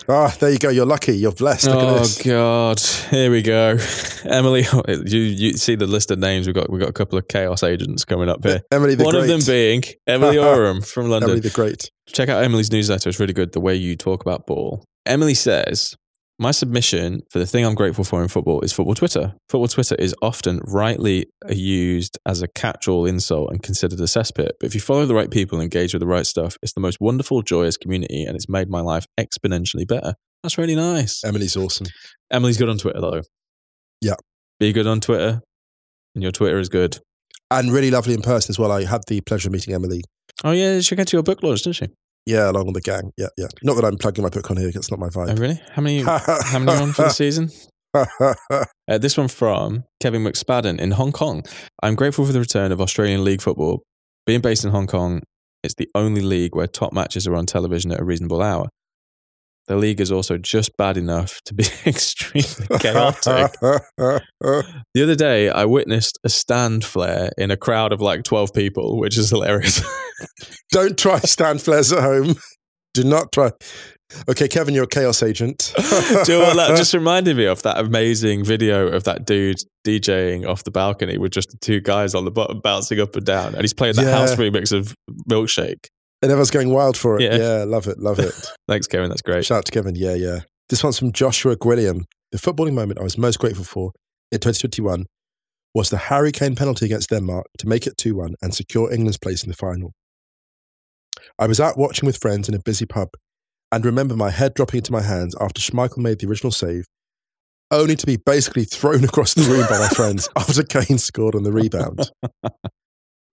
[0.08, 0.68] Ah, there you go.
[0.68, 1.16] You're lucky.
[1.16, 1.66] You're blessed.
[1.66, 2.06] Look Oh.
[2.24, 2.80] God!
[3.10, 3.76] Here we go.
[4.24, 6.46] Emily, you you see the list of names?
[6.46, 8.62] We've got we've got a couple of chaos agents coming up here.
[8.72, 9.22] Emily the One Great.
[9.22, 11.30] of them being Emily Oram from London.
[11.30, 11.90] Emily the Great.
[12.08, 13.08] Check out Emily's newsletter.
[13.08, 13.52] It's really good.
[13.52, 14.84] The way you talk about ball.
[15.06, 15.94] Emily says,
[16.38, 19.34] "My submission for the thing I'm grateful for in football is football Twitter.
[19.48, 24.50] Football Twitter is often rightly used as a catch-all insult and considered a cesspit.
[24.58, 26.80] But if you follow the right people and engage with the right stuff, it's the
[26.80, 30.14] most wonderful, joyous community, and it's made my life exponentially better.
[30.42, 31.22] That's really nice.
[31.22, 31.86] Emily's awesome.
[32.30, 33.22] Emily's good on Twitter though.
[34.00, 34.16] Yeah.
[34.58, 35.42] Be good on Twitter,
[36.14, 36.98] and your Twitter is good.
[37.50, 38.72] And really lovely in person as well.
[38.72, 40.02] I had the pleasure of meeting Emily.
[40.42, 41.88] Oh yeah, she came to your book launch, didn't she?
[42.26, 43.12] Yeah, along with the gang.
[43.16, 43.48] Yeah, yeah.
[43.62, 44.68] Not that I'm plugging my book on here.
[44.68, 45.38] It's not my Oh vibe.
[45.38, 45.60] really?
[45.72, 46.02] How many?
[46.02, 47.50] how many on for the season?
[48.88, 51.42] Uh, this one from Kevin McSpadden in Hong Kong.
[51.82, 53.82] I'm grateful for the return of Australian League football.
[54.26, 55.22] Being based in Hong Kong,
[55.64, 58.68] it's the only league where top matches are on television at a reasonable hour.
[59.68, 63.52] The league is also just bad enough to be extremely chaotic.
[64.94, 68.98] The other day, I witnessed a stand flare in a crowd of like 12 people,
[68.98, 69.80] which is hilarious.
[70.72, 72.34] Don't try stand flares at home.
[72.94, 73.52] Do not try.
[74.28, 75.72] Okay, Kevin, you're a chaos agent.
[75.76, 75.82] Do
[76.32, 77.62] you know that just reminded me of?
[77.62, 79.56] That amazing video of that dude
[79.86, 83.24] DJing off the balcony with just the two guys on the bottom bouncing up and
[83.24, 83.54] down.
[83.54, 84.10] And he's playing the Yeah.
[84.18, 84.94] house remix of
[85.30, 85.86] Milkshake.
[86.22, 87.22] And everyone's going wild for it.
[87.22, 87.36] Yeah.
[87.36, 88.32] Yeah, love it, love it.
[88.68, 89.08] Thanks, Kevin.
[89.08, 89.44] That's great.
[89.44, 89.96] Shout out to Kevin.
[89.96, 90.40] Yeah, yeah.
[90.68, 92.04] This one's from Joshua Gwilliam.
[92.30, 93.92] The footballing moment I was most grateful for
[94.30, 95.06] in 2021
[95.74, 99.18] was the Harry Kane penalty against Denmark to make it 2 1 and secure England's
[99.18, 99.92] place in the final.
[101.38, 103.08] I was out watching with friends in a busy pub
[103.70, 106.84] and remember my head dropping into my hands after Schmeichel made the original save,
[107.70, 111.42] only to be basically thrown across the room by my friends after Kane scored on
[111.42, 112.10] the rebound.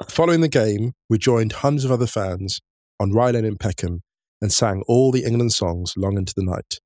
[0.08, 2.62] Following the game, we joined hundreds of other fans
[3.00, 4.02] on Rye Lane in Peckham
[4.42, 6.80] and sang all the England songs long into the night.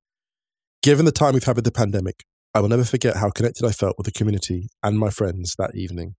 [0.81, 3.71] Given the time we've had with the pandemic, I will never forget how connected I
[3.71, 6.15] felt with the community and my friends that evening.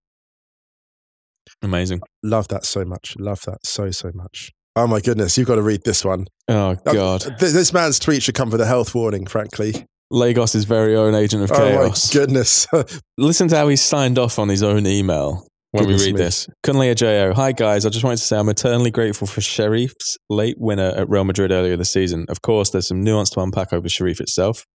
[1.63, 2.01] Amazing.
[2.23, 3.15] Love that so much.
[3.19, 4.51] Love that so, so much.
[4.77, 6.27] Oh my goodness, you've got to read this one.
[6.49, 7.21] Oh, Uh, God.
[7.21, 9.87] th- This man's tweet should come with a health warning, frankly.
[10.11, 12.13] Lagos' is very own agent of Oh chaos.
[12.15, 12.67] my goodness.
[13.19, 16.23] Listen to how he signed off on his own email when Goodness we read me.
[16.23, 16.47] this.
[16.65, 17.35] Kunle Ajayo.
[17.35, 17.85] Hi, guys.
[17.85, 21.51] I just wanted to say I'm eternally grateful for Sheriff's late winner at Real Madrid
[21.51, 22.27] earlier this season.
[22.29, 24.67] Of course, there's some nuance to unpack over Sheriff itself.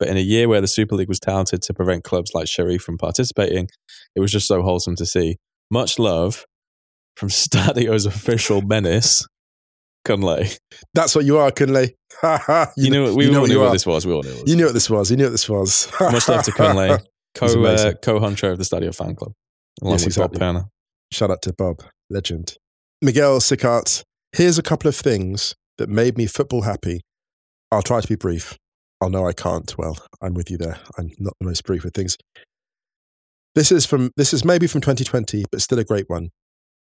[0.00, 2.82] But in a year where the Super League was talented to prevent clubs like Sheriff
[2.82, 3.68] from participating,
[4.16, 5.36] it was just so wholesome to see.
[5.70, 6.46] Much love
[7.16, 9.24] from Stadio's official menace,
[10.04, 10.58] Kunle.
[10.94, 11.92] That's what you are, Kunle.
[12.76, 14.04] You, know, we you know all knew you what this was.
[14.04, 14.42] We all knew.
[14.46, 15.12] You knew what this was.
[15.12, 15.92] You knew what this was.
[16.00, 17.04] Much love to Kunle,
[17.36, 19.32] co uh, co honcho of the Stadio fan club,
[19.82, 20.38] Yes, with exactly.
[20.38, 20.68] Bob Perner.
[21.12, 22.56] Shout out to Bob, legend.
[23.02, 24.02] Miguel Sicart,
[24.32, 27.00] here's a couple of things that made me football happy.
[27.70, 28.56] I'll try to be brief.
[29.00, 29.76] Oh, I'll know I can't.
[29.76, 30.78] Well, I'm with you there.
[30.96, 32.16] I'm not the most brief with things.
[33.54, 36.30] This is from this is maybe from 2020, but still a great one.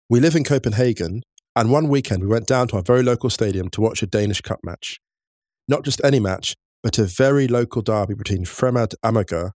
[0.09, 1.21] We live in Copenhagen,
[1.55, 4.41] and one weekend we went down to our very local stadium to watch a Danish
[4.41, 4.99] Cup match.
[5.67, 9.51] Not just any match, but a very local derby between Fremad Amager,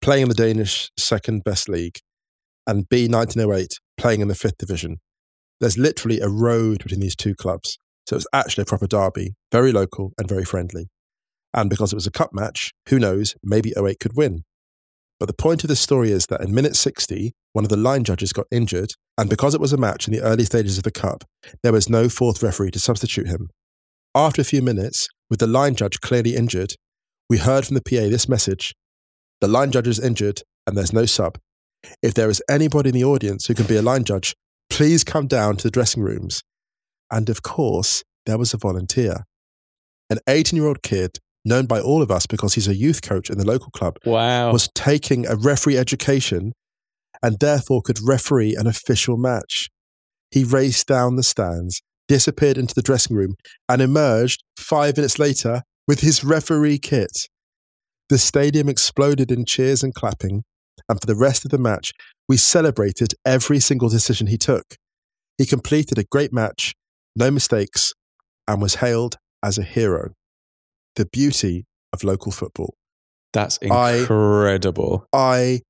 [0.00, 1.98] playing in the Danish second best league,
[2.66, 4.98] and B 1908 playing in the fifth division.
[5.60, 7.78] There's literally a road between these two clubs.
[8.06, 10.88] So it's actually a proper derby, very local and very friendly.
[11.52, 14.44] And because it was a cup match, who knows, maybe 08 could win.
[15.18, 18.04] But the point of this story is that in minute 60, one of the line
[18.04, 20.90] judges got injured, and because it was a match in the early stages of the
[20.90, 21.24] cup,
[21.62, 23.50] there was no fourth referee to substitute him.
[24.14, 26.74] After a few minutes, with the line judge clearly injured,
[27.28, 28.74] we heard from the PA this message
[29.40, 31.38] The line judge is injured, and there's no sub.
[32.02, 34.34] If there is anybody in the audience who can be a line judge,
[34.68, 36.42] please come down to the dressing rooms.
[37.10, 39.24] And of course, there was a volunteer.
[40.08, 43.30] An 18 year old kid, known by all of us because he's a youth coach
[43.30, 44.52] in the local club, Wow.
[44.52, 46.52] was taking a referee education
[47.22, 49.68] and therefore could referee an official match.
[50.30, 53.34] He raced down the stands, disappeared into the dressing room,
[53.68, 57.10] and emerged five minutes later with his referee kit.
[58.08, 60.42] The stadium exploded in cheers and clapping,
[60.88, 61.92] and for the rest of the match,
[62.28, 64.76] we celebrated every single decision he took.
[65.38, 66.74] He completed a great match,
[67.16, 67.92] no mistakes,
[68.46, 70.12] and was hailed as a hero.
[70.96, 72.74] The beauty of local football.
[73.32, 75.06] That's incredible.
[75.12, 75.60] I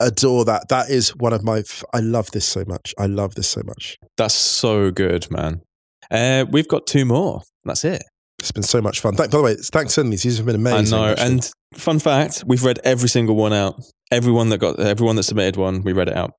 [0.00, 0.68] adore that.
[0.68, 1.58] That is one of my.
[1.60, 2.94] f- I love this so much.
[2.98, 3.96] I love this so much.
[4.16, 5.62] That's so good, man.
[6.10, 7.42] Uh, we've got two more.
[7.64, 8.02] That's it.
[8.38, 9.16] It's been so much fun.
[9.16, 10.22] Thank, by the way, thanks these.
[10.22, 10.94] These have been amazing.
[10.94, 11.12] I know.
[11.12, 11.26] actually.
[11.26, 13.80] And fun fact, we've read every single one out.
[14.10, 16.32] Everyone that got everyone that submitted one, we read it out.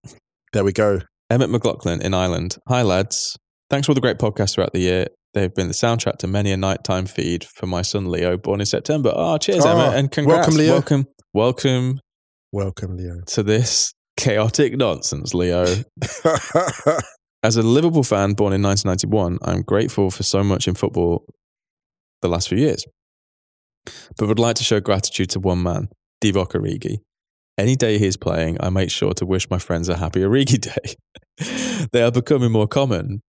[0.53, 1.01] there we go.
[1.29, 2.57] Emmett McLaughlin in Ireland.
[2.67, 3.37] Hi lads.
[3.69, 5.07] Thanks for all the great podcasts throughout the year.
[5.35, 8.65] They've been the soundtrack to many a nighttime feed for my son Leo, born in
[8.65, 9.13] September.
[9.15, 10.47] Oh, cheers, Oh, Emmett, and congrats.
[10.47, 10.73] welcome, Leo.
[10.73, 11.99] Welcome, welcome
[12.51, 13.21] Welcome, Leo.
[13.27, 15.65] to this chaotic nonsense, Leo.
[17.43, 21.23] As a Liverpool fan born in 1991, I'm grateful for so much in football
[22.23, 22.83] the last few years.
[24.17, 25.89] But would like to show gratitude to one man,
[26.23, 26.97] Divock Origi.
[27.59, 30.61] Any day he's playing, I make sure to wish my friends a happy Origi
[31.37, 31.87] day.
[31.91, 33.21] they are becoming more common,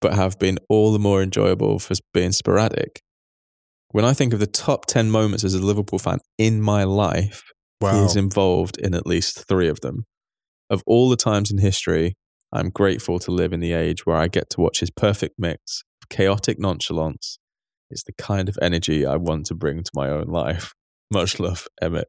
[0.00, 3.02] but have been all the more enjoyable for being sporadic.
[3.90, 7.42] When I think of the top 10 moments as a Liverpool fan in my life,
[7.80, 8.04] he wow.
[8.06, 10.04] is involved in at least three of them.
[10.70, 12.14] Of all the times in history,
[12.50, 15.82] I'm grateful to live in the age where I get to watch his perfect mix
[16.02, 17.38] of chaotic nonchalance.
[17.90, 20.72] It's the kind of energy I want to bring to my own life.
[21.12, 22.08] Much love, Emmett.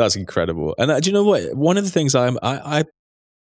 [0.00, 0.74] That's incredible.
[0.78, 1.54] And uh, do you know what?
[1.54, 2.84] One of the things I'm, I, I,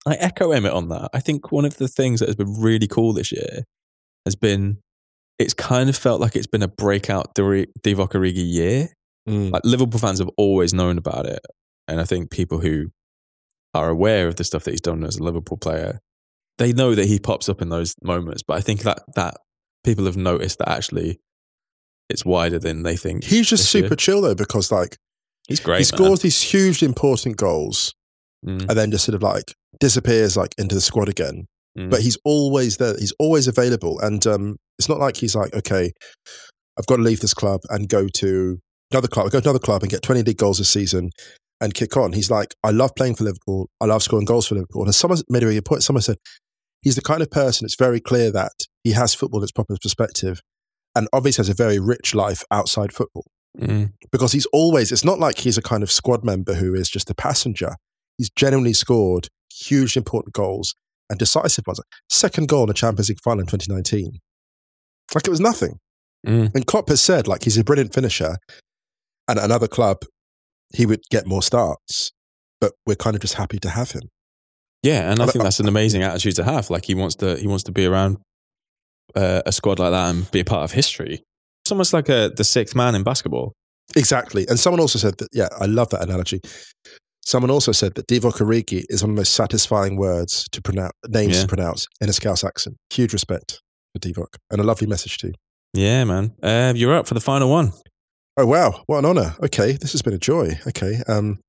[0.05, 1.09] I echo Emmett on that.
[1.13, 3.63] I think one of the things that has been really cool this year
[4.25, 4.79] has been,
[5.37, 8.89] it's kind of felt like it's been a breakout Divock Origi year
[9.27, 9.51] Mm.
[9.51, 11.41] like Liverpool fans have always known about it,
[11.87, 12.91] and I think people who
[13.73, 15.99] are aware of the stuff that he's done as a Liverpool player,
[16.57, 18.41] they know that he pops up in those moments.
[18.41, 19.35] But I think that that
[19.83, 21.19] people have noticed that actually
[22.09, 23.25] it's wider than they think.
[23.25, 23.83] He's just this year.
[23.83, 24.97] super chill though, because like
[25.47, 25.77] He's great.
[25.77, 25.85] he man.
[25.85, 27.93] scores these huge important goals
[28.45, 31.47] Mm, and then just sort of like disappears like into the squad again.
[31.77, 31.89] mm.
[31.89, 32.95] But he's always there.
[32.97, 35.91] He's always available, and um, it's not like he's like, okay,
[36.77, 38.59] I've got to leave this club and go to
[38.91, 39.25] another club.
[39.25, 41.09] I go to another club and get twenty league goals a season
[41.59, 42.13] and kick on.
[42.13, 43.69] He's like, I love playing for Liverpool.
[43.81, 44.83] I love scoring goals for Liverpool.
[44.83, 45.81] And as someone made a really point.
[45.81, 46.17] Someone said
[46.81, 47.65] he's the kind of person.
[47.65, 50.41] It's very clear that he has football in its proper perspective,
[50.95, 53.25] and obviously has a very rich life outside football
[53.57, 56.89] Mm, because he's always, it's not like he's a kind of squad member who is
[56.89, 57.75] just a passenger.
[58.17, 60.75] He's genuinely scored huge, important goals
[61.09, 61.79] and decisive ones.
[62.09, 64.19] Second goal in the Champions League final in 2019.
[65.15, 65.79] Like it was nothing.
[66.25, 66.53] mm.
[66.53, 68.37] And Klopp has said, like, he's a brilliant finisher.
[69.27, 70.01] And at another club,
[70.73, 72.11] he would get more starts.
[72.59, 74.09] But we're kind of just happy to have him.
[74.83, 76.69] Yeah, and I think that's an amazing attitude to have.
[76.69, 78.17] Like he wants to, he wants to be around
[79.15, 81.23] uh, a squad like that and be a part of history.
[81.68, 83.51] It's almost like a the sixth man in basketball.
[83.97, 84.45] Exactly.
[84.47, 86.39] And someone also said that, yeah, I love that analogy.
[87.26, 90.93] Someone also said that Divock Origi is one of the most satisfying words to pronounce,
[91.09, 91.41] names Yeah.
[91.41, 92.78] to pronounce in a Scouse accent.
[92.89, 93.59] Huge respect
[93.93, 95.34] for Divock and a lovely message too.
[95.74, 96.32] Yeah, man.
[96.41, 97.74] Uh, you're up for the final one.
[98.38, 98.84] Oh, wow.
[98.86, 99.36] What an honor.
[99.43, 99.74] Okay.
[99.74, 100.57] This has been a joy.
[100.68, 101.01] Okay.
[101.09, 101.39] Um,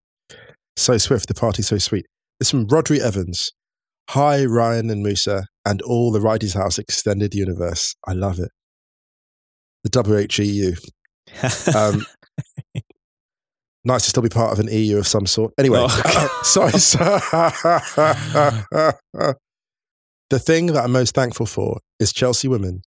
[0.77, 1.29] so swift.
[1.29, 2.07] The party so sweet.
[2.41, 3.51] This from Rodri Evans.
[4.11, 7.95] Hi, Ryan and Musa and all the Wrighty's House extended universe.
[8.07, 8.51] I love it.
[9.85, 10.77] The WHEU.
[11.75, 12.07] Um,
[13.85, 15.53] nice to still be part of an EU of some sort.
[15.59, 16.73] Anyway, Oh, sorry.
[16.73, 17.21] sir.
[20.31, 22.83] the thing that I'm most thankful for is Chelsea women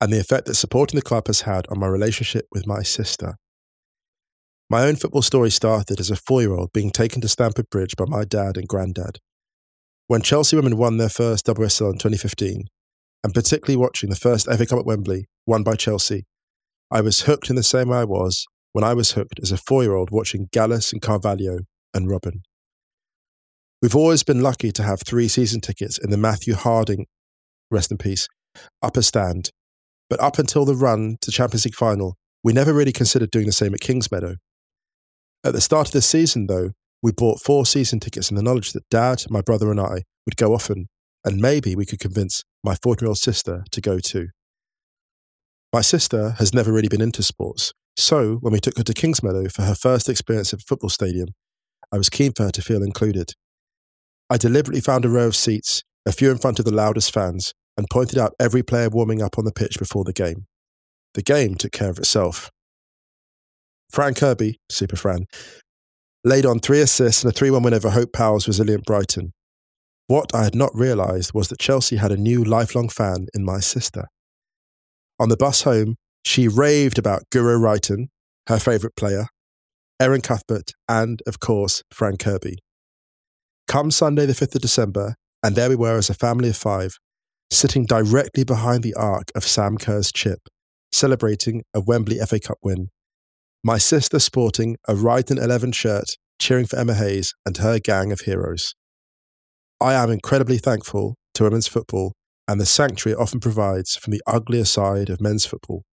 [0.00, 3.36] and the effect that supporting the club has had on my relationship with my sister.
[4.70, 7.96] My own football story started as a four year old being taken to Stamford Bridge
[7.96, 9.18] by my dad and granddad.
[10.06, 12.66] When Chelsea women won their first WSL in 2015,
[13.22, 16.24] and particularly watching the first FA Cup at Wembley, won by Chelsea,
[16.90, 19.56] I was hooked in the same way I was when I was hooked as a
[19.56, 21.60] four year old watching Gallas and Carvalho
[21.94, 22.42] and Robben.
[23.82, 27.06] We've always been lucky to have three season tickets in the Matthew Harding,
[27.70, 28.28] rest in peace,
[28.82, 29.50] upper stand.
[30.08, 33.52] But up until the run to Champions League final, we never really considered doing the
[33.52, 34.36] same at Kingsmeadow.
[35.44, 38.72] At the start of the season, though, we bought four season tickets in the knowledge
[38.72, 40.88] that Dad, my brother, and I would go often,
[41.24, 44.28] and maybe we could convince my 14 year old sister to go too.
[45.72, 49.52] My sister has never really been into sports, so when we took her to Kingsmeadow
[49.52, 51.28] for her first experience at a football stadium,
[51.92, 53.32] I was keen for her to feel included.
[54.28, 57.52] I deliberately found a row of seats, a few in front of the loudest fans,
[57.76, 60.46] and pointed out every player warming up on the pitch before the game.
[61.14, 62.50] The game took care of itself.
[63.90, 65.26] Fran Kirby, Super Fran,
[66.22, 69.32] laid on three assists and a 3 1 win over Hope Powell's resilient Brighton.
[70.10, 73.60] What I had not realised was that Chelsea had a new lifelong fan in my
[73.60, 74.08] sister.
[75.20, 75.94] On the bus home,
[76.24, 78.08] she raved about Guro Reiten,
[78.48, 79.26] her favourite player,
[80.00, 82.58] Erin Cuthbert, and, of course, Fran Kirby.
[83.68, 86.96] Come Sunday, the 5th of December, and there we were as a family of five,
[87.52, 90.40] sitting directly behind the arc of Sam Kerr's chip,
[90.90, 92.88] celebrating a Wembley FA Cup win.
[93.62, 98.22] My sister sporting a Reiten 11 shirt, cheering for Emma Hayes and her gang of
[98.22, 98.74] heroes.
[99.80, 102.12] I am incredibly thankful to women's football
[102.46, 105.84] and the sanctuary it often provides from the uglier side of men's football.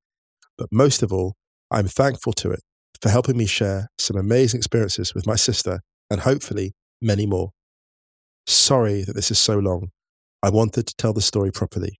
[0.57, 1.35] But most of all,
[1.69, 2.61] I'm thankful to it
[3.01, 7.51] for helping me share some amazing experiences with my sister and hopefully many more.
[8.47, 9.89] Sorry that this is so long.
[10.41, 11.99] I wanted to tell the story properly.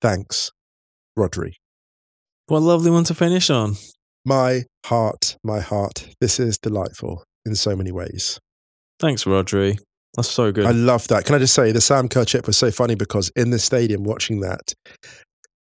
[0.00, 0.52] Thanks,
[1.18, 1.52] Rodri.
[2.46, 3.76] What a lovely one to finish on.
[4.24, 6.08] My heart, my heart.
[6.20, 8.40] This is delightful in so many ways.
[8.98, 9.78] Thanks, Rodri.
[10.14, 10.66] That's so good.
[10.66, 11.24] I love that.
[11.24, 14.04] Can I just say the Sam Kerr chip was so funny because in the stadium
[14.04, 14.74] watching that,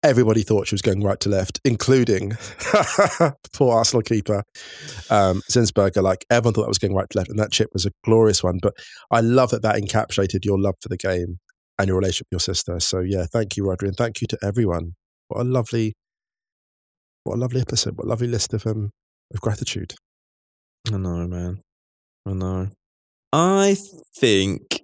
[0.04, 2.34] everybody thought she was going right to left, including
[3.54, 4.44] poor Arsenal keeper
[5.10, 6.04] um, Zinsberger.
[6.04, 8.44] Like everyone thought that was going right to left, and that chip was a glorious
[8.44, 8.60] one.
[8.62, 8.76] But
[9.10, 11.40] I love that that encapsulated your love for the game
[11.80, 12.80] and your relationship with your sister.
[12.80, 14.92] So yeah, thank you, Rodri, and thank you to everyone.
[15.28, 15.94] What a lovely,
[17.24, 17.98] what a lovely episode.
[17.98, 18.92] What a lovely list of um
[19.34, 19.96] of gratitude.
[20.94, 21.62] I know, man.
[22.28, 22.70] I know.
[23.38, 23.76] I
[24.18, 24.80] think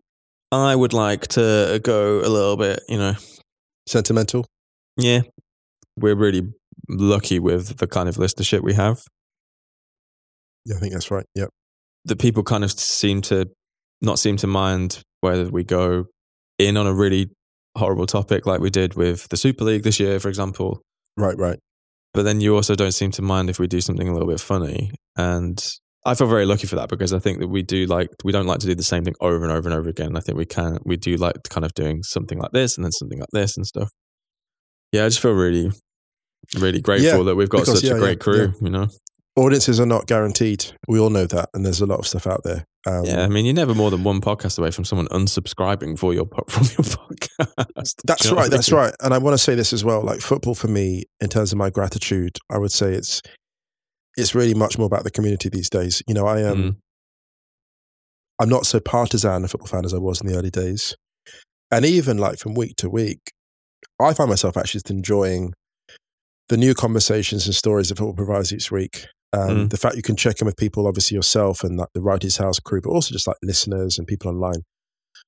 [0.52, 3.14] I would like to go a little bit, you know,
[3.88, 4.46] Sentimental.
[4.98, 5.22] yeah.
[5.98, 6.44] We're really
[6.90, 9.00] lucky with the kind of listenership we have.
[10.66, 11.26] Yeah, I think that's right.
[11.36, 11.50] Yep.
[12.06, 13.46] that people kind of seem to
[14.02, 16.06] not seem to mind whether we go
[16.60, 17.30] in on a really
[17.78, 20.82] horrible topic like we did with the Super League this year, for example.
[21.18, 21.60] Right, right.
[22.14, 24.40] But then you also don't seem to mind if we do something a little bit
[24.42, 24.92] funny.
[25.16, 25.64] And
[26.06, 28.48] I feel very lucky for that because I think that we do like we don't
[28.48, 30.18] like to do the same thing over and over and over again.
[30.18, 32.92] I think we can we do like kind of doing something like this and then
[32.92, 33.92] something like this and stuff.
[34.92, 35.72] Yeah, I just feel really,
[36.58, 38.54] really grateful Yeah, that we've got because, such yeah, a great yeah, crew.
[38.62, 38.88] You know,
[39.38, 40.66] Audiences are not guaranteed.
[40.90, 42.66] We all know that, and there's a lot of stuff out there.
[42.86, 43.24] Um, yeah.
[43.24, 46.64] I mean, you're never more than one podcast away from someone unsubscribing for your from
[46.64, 47.96] your podcast.
[48.04, 48.52] That's you know right.
[48.52, 48.94] That's right.
[49.00, 50.02] And I want to say this as well.
[50.02, 53.22] Like football for me, in terms of my gratitude, I would say it's
[54.18, 56.02] it's really much more about the community these days.
[56.08, 56.58] You know, I am.
[56.58, 56.76] Mm.
[58.40, 60.96] I'm not so partisan a football fan as I was in the early days,
[61.70, 63.32] and even like from week to week,
[64.00, 65.54] I find myself actually just enjoying
[66.50, 69.06] the new conversations and stories that football provides each week.
[69.34, 69.70] Um, Mm.
[69.70, 72.60] The fact you can check in with people, obviously yourself and like the Wrighty's House
[72.60, 74.64] crew, but also just like listeners and people online.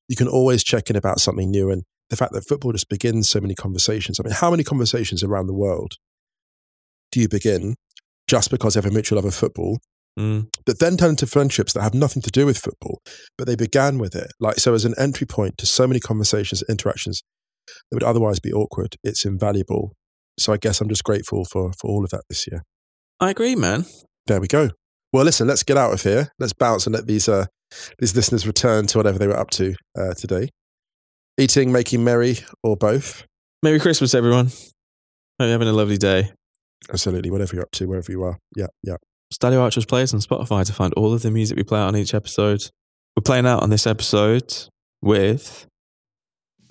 [0.09, 3.29] You can always check in about something new, and the fact that football just begins
[3.29, 4.19] so many conversations.
[4.19, 5.93] I mean, how many conversations around the world
[7.11, 7.75] do you begin
[8.33, 9.77] just because you have a mutual love of football
[10.19, 10.45] Mm.
[10.67, 13.01] that then turn into friendships that have nothing to do with football,
[13.35, 14.29] but they began with it.
[14.39, 17.23] Like so, as an entry point to so many conversations, interactions
[17.67, 19.93] that would otherwise be awkward, it's invaluable.
[20.39, 22.61] So I guess I'm just grateful for for all of that this year.
[23.19, 23.85] I agree, man.
[24.27, 24.69] There we go.
[25.11, 26.29] Well, listen, let's get out of here.
[26.39, 27.45] Let's bounce and let these uh,
[27.97, 30.49] these listeners return to whatever they were up to uh, today.
[31.39, 33.25] Eating, making merry, or both.
[33.63, 34.47] Merry Christmas, everyone.
[34.47, 34.67] Hope
[35.39, 36.31] you're having a lovely day.
[36.89, 38.37] Absolutely, whatever you're up to, wherever you are.
[38.55, 38.97] Yeah, yeah.
[39.33, 41.95] Stadio Archers plays on Spotify to find all of the music we play out on
[41.95, 42.61] each episode.
[43.15, 44.53] We're playing out on this episode
[45.01, 45.67] with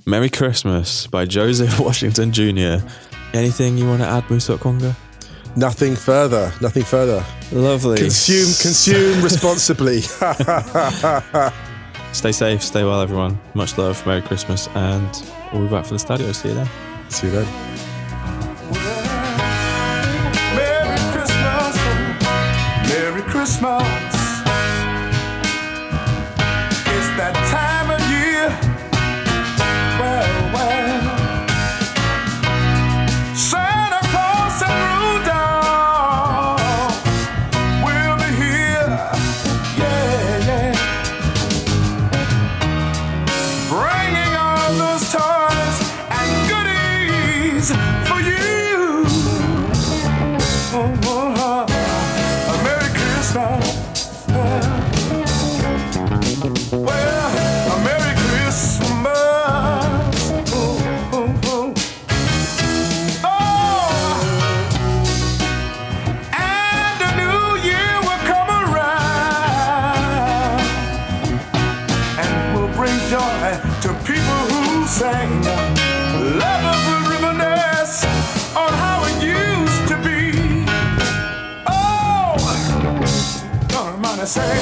[0.06, 2.84] Merry Christmas by Joseph Washington Jr.
[3.34, 4.94] Anything you want to add, Musa Okwonga?
[5.56, 6.52] Nothing further.
[6.60, 7.24] Nothing further.
[7.52, 7.98] Lovely.
[7.98, 10.00] Consume, consume responsibly.
[12.12, 13.40] Stay safe, stay well, everyone.
[13.54, 16.34] Much love, Merry Christmas, and we'll be back for the Stadio.
[16.34, 16.68] See you then.
[17.08, 19.01] See you then.
[72.82, 73.44] bring joy
[73.80, 75.30] to people who sang.
[76.42, 78.04] Lovers will reminisce
[78.56, 80.64] on how it used to be.
[81.68, 82.34] Oh,
[83.68, 84.58] Donna Money say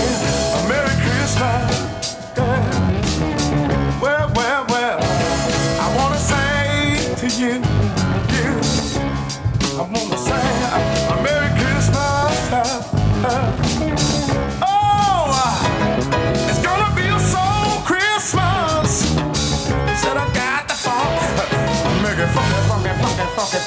[0.56, 2.16] a Merry Christmas.
[2.36, 4.00] Yeah.
[4.02, 4.98] Well, well, well,
[5.80, 7.69] I wanna say to you.